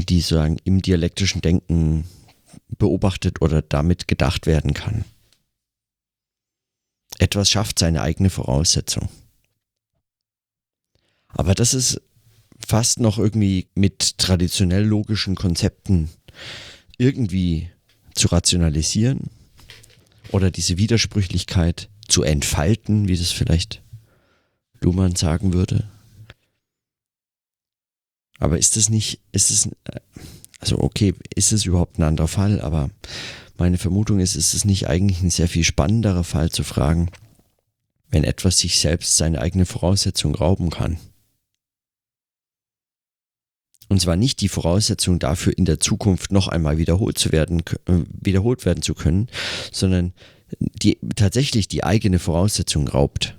die 0.00 0.20
sozusagen 0.20 0.58
im 0.64 0.82
dialektischen 0.82 1.40
Denken 1.40 2.04
beobachtet 2.78 3.40
oder 3.40 3.62
damit 3.62 4.08
gedacht 4.08 4.46
werden 4.46 4.74
kann. 4.74 5.04
Etwas 7.18 7.50
schafft 7.50 7.78
seine 7.78 8.02
eigene 8.02 8.30
Voraussetzung. 8.30 9.08
Aber 11.28 11.54
das 11.54 11.74
ist 11.74 12.00
fast 12.58 13.00
noch 13.00 13.18
irgendwie 13.18 13.68
mit 13.74 14.18
traditionell 14.18 14.84
logischen 14.84 15.34
Konzepten 15.34 16.08
irgendwie 16.98 17.70
zu 18.14 18.28
rationalisieren 18.28 19.30
oder 20.30 20.50
diese 20.50 20.78
Widersprüchlichkeit 20.78 21.88
zu 22.08 22.22
entfalten, 22.22 23.08
wie 23.08 23.16
das 23.16 23.32
vielleicht 23.32 23.82
Luhmann 24.80 25.16
sagen 25.16 25.52
würde. 25.52 25.88
Aber 28.38 28.58
ist 28.58 28.76
das 28.76 28.88
nicht, 28.88 29.20
ist 29.32 29.50
es, 29.50 29.68
also 30.60 30.78
okay, 30.80 31.14
ist 31.34 31.52
es 31.52 31.64
überhaupt 31.64 31.98
ein 31.98 32.02
anderer 32.02 32.28
Fall, 32.28 32.60
aber 32.60 32.90
meine 33.56 33.78
Vermutung 33.78 34.18
ist, 34.20 34.34
ist 34.34 34.54
es 34.54 34.64
nicht 34.64 34.88
eigentlich 34.88 35.22
ein 35.22 35.30
sehr 35.30 35.48
viel 35.48 35.64
spannenderer 35.64 36.24
Fall 36.24 36.50
zu 36.50 36.64
fragen, 36.64 37.10
wenn 38.10 38.24
etwas 38.24 38.58
sich 38.58 38.78
selbst 38.78 39.16
seine 39.16 39.40
eigene 39.40 39.66
Voraussetzung 39.66 40.34
rauben 40.34 40.70
kann. 40.70 40.98
Und 43.88 44.00
zwar 44.00 44.16
nicht 44.16 44.40
die 44.40 44.48
Voraussetzung 44.48 45.18
dafür, 45.18 45.56
in 45.56 45.66
der 45.66 45.78
Zukunft 45.78 46.32
noch 46.32 46.48
einmal 46.48 46.78
wiederholt 46.78 47.18
zu 47.18 47.32
werden, 47.32 47.62
äh, 47.86 48.00
wiederholt 48.08 48.64
werden 48.64 48.82
zu 48.82 48.94
können, 48.94 49.28
sondern 49.70 50.12
die 50.58 50.98
tatsächlich 51.16 51.68
die 51.68 51.84
eigene 51.84 52.18
Voraussetzung 52.18 52.88
raubt. 52.88 53.36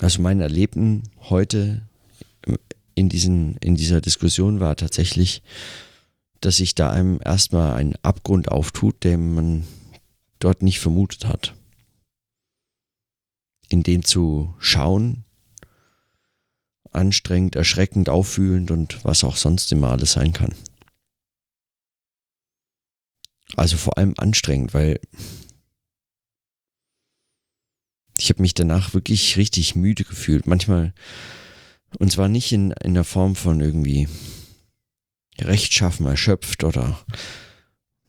Also 0.00 0.22
mein 0.22 0.40
Erleben 0.40 1.02
heute 1.28 1.82
in, 2.98 3.08
diesen, 3.08 3.56
in 3.58 3.76
dieser 3.76 4.00
Diskussion 4.00 4.60
war 4.60 4.76
tatsächlich, 4.76 5.42
dass 6.40 6.56
sich 6.56 6.74
da 6.74 6.90
einem 6.90 7.20
erstmal 7.24 7.74
ein 7.74 7.96
Abgrund 8.02 8.50
auftut, 8.50 9.04
den 9.04 9.34
man 9.34 9.64
dort 10.38 10.62
nicht 10.62 10.80
vermutet 10.80 11.24
hat. 11.24 11.54
In 13.68 13.82
den 13.82 14.04
zu 14.04 14.54
schauen, 14.58 15.24
anstrengend, 16.90 17.54
erschreckend, 17.54 18.08
auffühlend 18.08 18.70
und 18.70 19.04
was 19.04 19.24
auch 19.24 19.36
sonst 19.36 19.70
immer 19.72 19.90
alles 19.90 20.12
sein 20.12 20.32
kann. 20.32 20.54
Also 23.56 23.76
vor 23.76 23.98
allem 23.98 24.14
anstrengend, 24.16 24.74
weil 24.74 25.00
ich 28.18 28.30
habe 28.30 28.42
mich 28.42 28.54
danach 28.54 28.94
wirklich 28.94 29.36
richtig 29.36 29.76
müde 29.76 30.04
gefühlt. 30.04 30.46
Manchmal, 30.46 30.92
und 31.98 32.12
zwar 32.12 32.28
nicht 32.28 32.52
in, 32.52 32.72
in 32.72 32.94
der 32.94 33.04
Form 33.04 33.34
von 33.34 33.60
irgendwie 33.60 34.08
rechtschaffen, 35.40 36.06
erschöpft 36.06 36.64
oder 36.64 36.98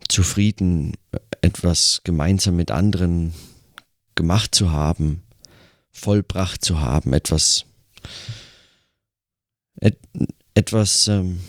zufrieden, 0.07 0.93
etwas 1.41 2.01
gemeinsam 2.03 2.55
mit 2.55 2.71
anderen 2.71 3.33
gemacht 4.15 4.53
zu 4.53 4.71
haben, 4.71 5.23
vollbracht 5.91 6.63
zu 6.63 6.79
haben, 6.79 7.13
etwas 7.13 7.65
et, 9.79 9.97
etwas 10.55 11.07
ähm, 11.07 11.39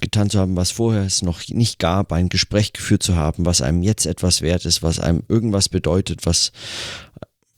getan 0.00 0.30
zu 0.30 0.38
haben, 0.38 0.56
was 0.56 0.70
vorher 0.70 1.02
es 1.02 1.22
noch 1.22 1.46
nicht 1.48 1.78
gab, 1.78 2.12
ein 2.12 2.28
Gespräch 2.28 2.72
geführt 2.72 3.02
zu 3.02 3.16
haben, 3.16 3.46
was 3.46 3.60
einem 3.60 3.82
jetzt 3.82 4.06
etwas 4.06 4.42
wert 4.42 4.64
ist, 4.64 4.82
was 4.82 4.98
einem 4.98 5.22
irgendwas 5.28 5.68
bedeutet, 5.68 6.26
was, 6.26 6.52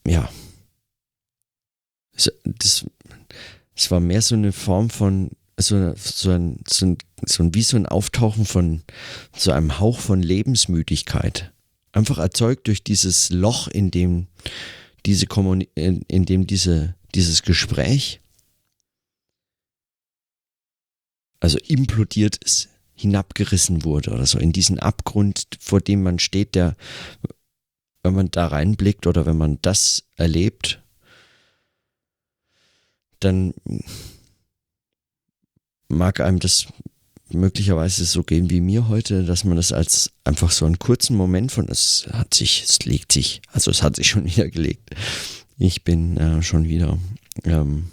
ja, 0.05 0.29
das, 2.43 2.85
das 3.79 3.91
war 3.91 4.01
mehr 4.01 4.21
so 4.21 4.35
eine 4.35 4.51
Form 4.51 4.89
von, 4.89 5.31
so, 5.55 5.93
so, 5.95 6.31
ein, 6.31 6.59
so, 6.67 6.85
ein, 6.85 6.97
so 7.25 7.43
ein, 7.43 7.53
wie 7.53 7.61
so 7.61 7.77
ein 7.77 7.85
Auftauchen 7.85 8.43
von 8.43 8.83
so 9.33 9.53
einem 9.53 9.79
Hauch 9.79 9.99
von 9.99 10.21
Lebensmüdigkeit. 10.21 11.53
Einfach 11.93 12.17
erzeugt 12.17 12.67
durch 12.67 12.83
dieses 12.83 13.29
Loch, 13.29 13.69
in 13.69 13.89
dem 13.89 14.27
diese 15.05 15.27
Kommuni 15.27 15.69
in, 15.75 16.01
in 16.09 16.25
dem 16.25 16.45
diese, 16.45 16.95
dieses 17.15 17.41
Gespräch 17.43 18.19
also 21.39 21.57
implodiert 21.59 22.35
ist, 22.43 22.67
hinabgerissen 22.95 23.85
wurde 23.85 24.11
oder 24.11 24.25
so, 24.25 24.39
in 24.39 24.51
diesen 24.51 24.77
Abgrund, 24.79 25.47
vor 25.57 25.79
dem 25.79 26.03
man 26.03 26.19
steht, 26.19 26.53
der, 26.53 26.75
wenn 28.03 28.13
man 28.13 28.29
da 28.29 28.47
reinblickt 28.47 29.07
oder 29.07 29.25
wenn 29.25 29.37
man 29.37 29.57
das 29.61 30.03
erlebt, 30.17 30.83
dann 33.19 33.53
mag 35.87 36.19
einem 36.19 36.39
das 36.39 36.67
möglicherweise 37.31 38.05
so 38.05 38.23
gehen 38.23 38.49
wie 38.49 38.61
mir 38.61 38.87
heute, 38.87 39.23
dass 39.23 39.43
man 39.43 39.55
das 39.55 39.71
als 39.71 40.11
einfach 40.23 40.51
so 40.51 40.65
einen 40.65 40.79
kurzen 40.79 41.15
Moment 41.15 41.51
von, 41.51 41.67
es 41.69 42.07
hat 42.11 42.33
sich, 42.33 42.63
es 42.63 42.85
legt 42.85 43.11
sich, 43.11 43.41
also 43.51 43.69
es 43.69 43.83
hat 43.83 43.95
sich 43.95 44.07
schon 44.07 44.25
wieder 44.31 44.49
gelegt. 44.49 44.89
Ich 45.57 45.83
bin 45.83 46.17
äh, 46.17 46.41
schon 46.41 46.67
wieder 46.67 46.97
ähm, 47.43 47.89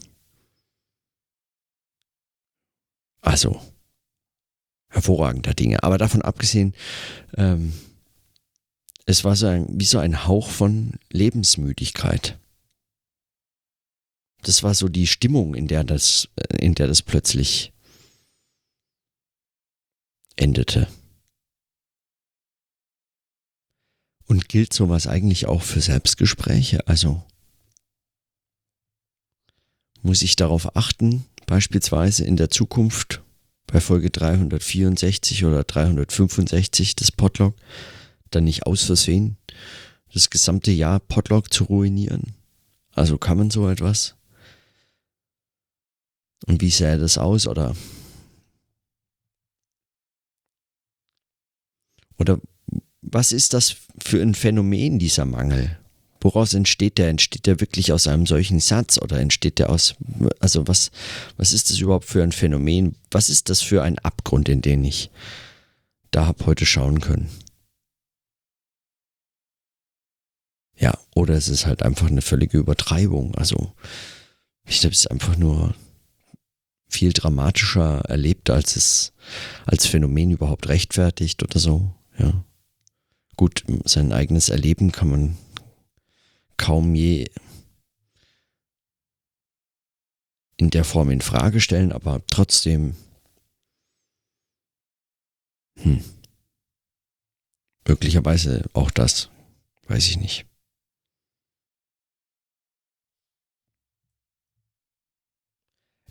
Also, 3.26 3.60
hervorragender 4.88 5.52
Dinge. 5.52 5.82
Aber 5.82 5.98
davon 5.98 6.22
abgesehen, 6.22 6.74
ähm, 7.36 7.72
es 9.04 9.24
war 9.24 9.34
so 9.34 9.48
ein, 9.48 9.66
wie 9.68 9.84
so 9.84 9.98
ein 9.98 10.28
Hauch 10.28 10.48
von 10.48 10.92
Lebensmüdigkeit. 11.10 12.38
Das 14.46 14.62
war 14.62 14.74
so 14.74 14.88
die 14.88 15.08
Stimmung, 15.08 15.56
in 15.56 15.66
der 15.66 15.82
das, 15.82 16.28
in 16.60 16.76
der 16.76 16.86
das 16.86 17.02
plötzlich 17.02 17.72
endete. 20.36 20.86
Und 24.26 24.48
gilt 24.48 24.72
sowas 24.72 25.08
eigentlich 25.08 25.46
auch 25.46 25.62
für 25.62 25.80
Selbstgespräche? 25.80 26.86
Also 26.86 27.24
muss 30.02 30.22
ich 30.22 30.36
darauf 30.36 30.76
achten, 30.76 31.26
beispielsweise 31.46 32.24
in 32.24 32.36
der 32.36 32.48
Zukunft 32.48 33.24
bei 33.66 33.80
Folge 33.80 34.10
364 34.10 35.44
oder 35.44 35.64
365 35.64 36.94
des 36.94 37.10
Podlog 37.10 37.56
dann 38.30 38.44
nicht 38.44 38.64
aus 38.64 38.84
Versehen 38.84 39.38
das 40.14 40.30
gesamte 40.30 40.70
Jahr 40.70 41.00
Podlog 41.00 41.52
zu 41.52 41.64
ruinieren? 41.64 42.36
Also 42.92 43.18
kann 43.18 43.38
man 43.38 43.50
so 43.50 43.68
etwas? 43.68 44.14
Und 46.44 46.60
wie 46.60 46.70
sähe 46.70 46.98
das 46.98 47.16
aus? 47.18 47.46
Oder, 47.46 47.74
oder 52.18 52.38
was 53.00 53.32
ist 53.32 53.54
das 53.54 53.76
für 53.98 54.20
ein 54.20 54.34
Phänomen, 54.34 54.98
dieser 54.98 55.24
Mangel? 55.24 55.78
Woraus 56.20 56.54
entsteht 56.54 56.98
der? 56.98 57.08
Entsteht 57.08 57.46
der 57.46 57.60
wirklich 57.60 57.92
aus 57.92 58.06
einem 58.06 58.26
solchen 58.26 58.60
Satz 58.60 58.98
oder 58.98 59.20
entsteht 59.20 59.58
der 59.58 59.70
aus, 59.70 59.94
also 60.40 60.66
was, 60.66 60.90
was 61.36 61.52
ist 61.52 61.70
das 61.70 61.78
überhaupt 61.78 62.06
für 62.06 62.22
ein 62.22 62.32
Phänomen? 62.32 62.96
Was 63.10 63.28
ist 63.28 63.48
das 63.48 63.62
für 63.62 63.82
ein 63.82 63.98
Abgrund, 64.00 64.48
in 64.48 64.60
den 64.60 64.84
ich 64.84 65.10
da 66.10 66.26
habe 66.26 66.46
heute 66.46 66.66
schauen 66.66 67.00
können? 67.00 67.30
Ja, 70.78 70.98
oder 71.14 71.34
es 71.34 71.48
ist 71.48 71.66
halt 71.66 71.82
einfach 71.82 72.08
eine 72.08 72.22
völlige 72.22 72.58
Übertreibung. 72.58 73.34
Also, 73.36 73.72
ich 74.66 74.80
glaube, 74.80 74.92
es 74.92 75.00
ist 75.00 75.10
einfach 75.10 75.36
nur 75.36 75.74
viel 76.88 77.12
dramatischer 77.12 78.00
erlebt, 78.08 78.50
als 78.50 78.76
es 78.76 79.12
als 79.64 79.86
Phänomen 79.86 80.30
überhaupt 80.30 80.68
rechtfertigt 80.68 81.42
oder 81.42 81.58
so. 81.58 81.94
Ja. 82.18 82.44
Gut, 83.36 83.64
sein 83.84 84.12
eigenes 84.12 84.48
Erleben 84.48 84.92
kann 84.92 85.10
man 85.10 85.36
kaum 86.56 86.94
je 86.94 87.26
in 90.56 90.70
der 90.70 90.84
Form 90.84 91.10
in 91.10 91.20
Frage 91.20 91.60
stellen, 91.60 91.92
aber 91.92 92.22
trotzdem 92.28 92.96
hm, 95.78 96.02
möglicherweise 97.86 98.64
auch 98.72 98.90
das, 98.90 99.28
weiß 99.88 100.06
ich 100.08 100.16
nicht. 100.16 100.46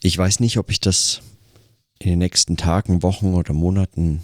Ich 0.06 0.20
weiß 0.20 0.40
nicht, 0.40 0.60
ob 0.60 0.70
ich 0.70 0.80
das 0.80 1.22
in 1.98 2.12
den 2.12 2.20
nächsten 2.20 2.58
Tagen, 2.58 3.02
Wochen 3.02 3.34
oder 3.34 3.54
Monaten, 3.54 4.22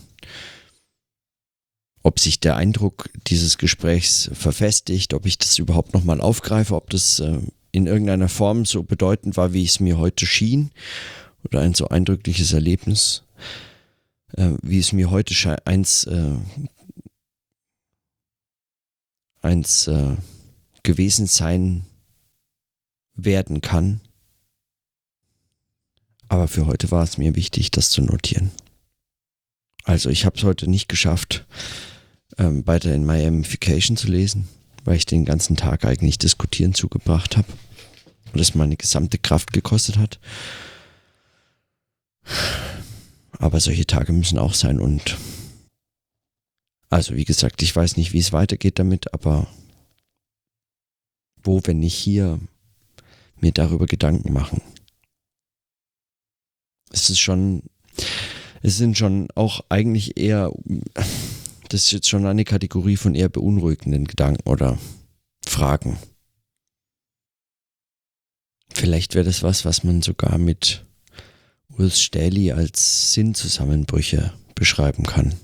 ob 2.04 2.20
sich 2.20 2.40
der 2.40 2.56
Eindruck 2.56 3.10
dieses 3.26 3.58
Gesprächs 3.58 4.30
verfestigt, 4.32 5.16
ob 5.16 5.26
ich 5.26 5.40
das 5.40 5.58
überhaupt 5.58 5.96
nochmal 5.96 6.22
aufgreife, 6.22 6.76
ob 6.76 6.92
das 6.92 7.20
äh, 7.20 7.40
in 7.72 7.88
irgendeiner 7.88 8.30
Form 8.30 8.64
so 8.64 8.84
bedeutend 8.84 9.38
war, 9.38 9.54
wie 9.54 9.66
es 9.66 9.80
mir 9.80 9.98
heute 9.98 10.28
schien 10.28 10.70
oder 11.44 11.62
ein 11.62 11.74
so 11.74 11.90
eindrückliches 11.90 12.54
Erlebnis, 12.54 13.24
äh, 14.38 14.52
wie 14.62 14.78
es 14.78 14.94
mir 14.94 15.10
heute 15.10 15.34
eins, 15.66 16.04
äh, 16.04 16.36
eins 19.42 19.90
gewesen 20.84 21.26
sein 21.26 21.88
werden 23.16 23.62
kann. 23.62 24.00
Aber 26.32 26.48
für 26.48 26.66
heute 26.66 26.92
war 26.92 27.04
es 27.04 27.18
mir 27.18 27.36
wichtig, 27.36 27.72
das 27.72 27.90
zu 27.90 28.02
notieren. 28.02 28.52
Also 29.84 30.10
ich 30.10 30.24
habe 30.24 30.38
es 30.38 30.46
heute 30.46 30.70
nicht 30.70 30.88
geschafft, 30.88 31.46
ähm, 32.38 32.66
weiter 32.66 32.96
in 32.96 33.06
Miamification 33.06 33.98
zu 33.98 34.08
lesen, 34.08 34.48
weil 34.86 34.96
ich 34.96 35.06
den 35.06 35.26
ganzen 35.26 35.58
Tag 35.58 35.84
eigentlich 35.84 36.20
diskutieren 36.20 36.74
zugebracht 36.74 37.36
habe 37.36 37.50
und 38.32 38.40
es 38.40 38.56
meine 38.56 38.78
gesamte 38.78 39.18
Kraft 39.18 39.52
gekostet 39.52 39.98
hat. 39.98 40.22
Aber 43.38 43.60
solche 43.60 43.86
Tage 43.86 44.14
müssen 44.14 44.40
auch 44.40 44.54
sein 44.54 44.80
und 44.80 45.18
also 46.90 47.14
wie 47.18 47.26
gesagt, 47.26 47.62
ich 47.62 47.76
weiß 47.76 47.98
nicht, 47.98 48.14
wie 48.14 48.20
es 48.20 48.32
weitergeht 48.32 48.80
damit, 48.80 49.14
aber 49.14 49.48
wo, 51.44 51.60
wenn 51.66 51.80
nicht 51.80 51.96
hier, 51.96 52.40
mir 53.42 53.52
darüber 53.52 53.86
Gedanken 53.86 54.32
machen 54.32 54.62
es 56.92 57.10
ist 57.10 57.20
schon, 57.20 57.64
es 58.62 58.78
sind 58.78 58.98
schon 58.98 59.28
auch 59.36 59.62
eigentlich 59.70 60.18
eher, 60.18 60.52
das 61.70 61.84
ist 61.84 61.92
jetzt 61.92 62.10
schon 62.10 62.26
eine 62.26 62.44
Kategorie 62.44 62.98
von 62.98 63.16
eher 63.16 63.30
beunruhigenden 63.30 64.06
Gedanken 64.06 64.48
oder 64.48 64.78
Fragen. 65.46 65.98
Vielleicht 68.74 69.16
wäre 69.16 69.26
das 69.26 69.44
was, 69.44 69.66
was 69.66 69.84
man 69.84 70.02
sogar 70.02 70.38
mit 70.38 70.86
Urs 71.78 72.02
Stähli 72.02 72.52
als 72.52 73.14
Sinnzusammenbrüche 73.14 74.34
beschreiben 74.56 75.04
kann. 75.04 75.36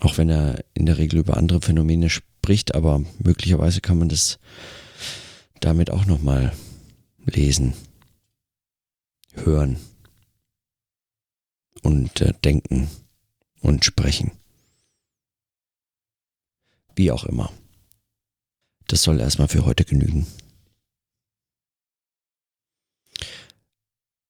Auch 0.00 0.16
wenn 0.16 0.30
er 0.30 0.64
in 0.72 0.86
der 0.86 0.96
Regel 0.96 1.20
über 1.20 1.36
andere 1.36 1.60
Phänomene 1.60 2.08
spricht, 2.08 2.74
aber 2.74 3.04
möglicherweise 3.18 3.82
kann 3.82 3.98
man 3.98 4.08
das 4.08 4.38
damit 5.60 5.90
auch 5.90 6.06
nochmal 6.06 6.54
lesen 7.26 7.74
hören 9.34 9.78
und 11.82 12.20
äh, 12.20 12.32
denken 12.44 12.88
und 13.60 13.84
sprechen. 13.84 14.32
Wie 16.94 17.10
auch 17.10 17.24
immer. 17.24 17.52
Das 18.86 19.02
soll 19.02 19.20
erstmal 19.20 19.48
für 19.48 19.64
heute 19.64 19.84
genügen. 19.84 20.26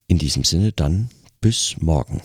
In 0.07 0.19
diesem 0.19 0.45
Sinne 0.45 0.73
dann 0.73 1.11
bis 1.41 1.77
morgen. 1.79 2.21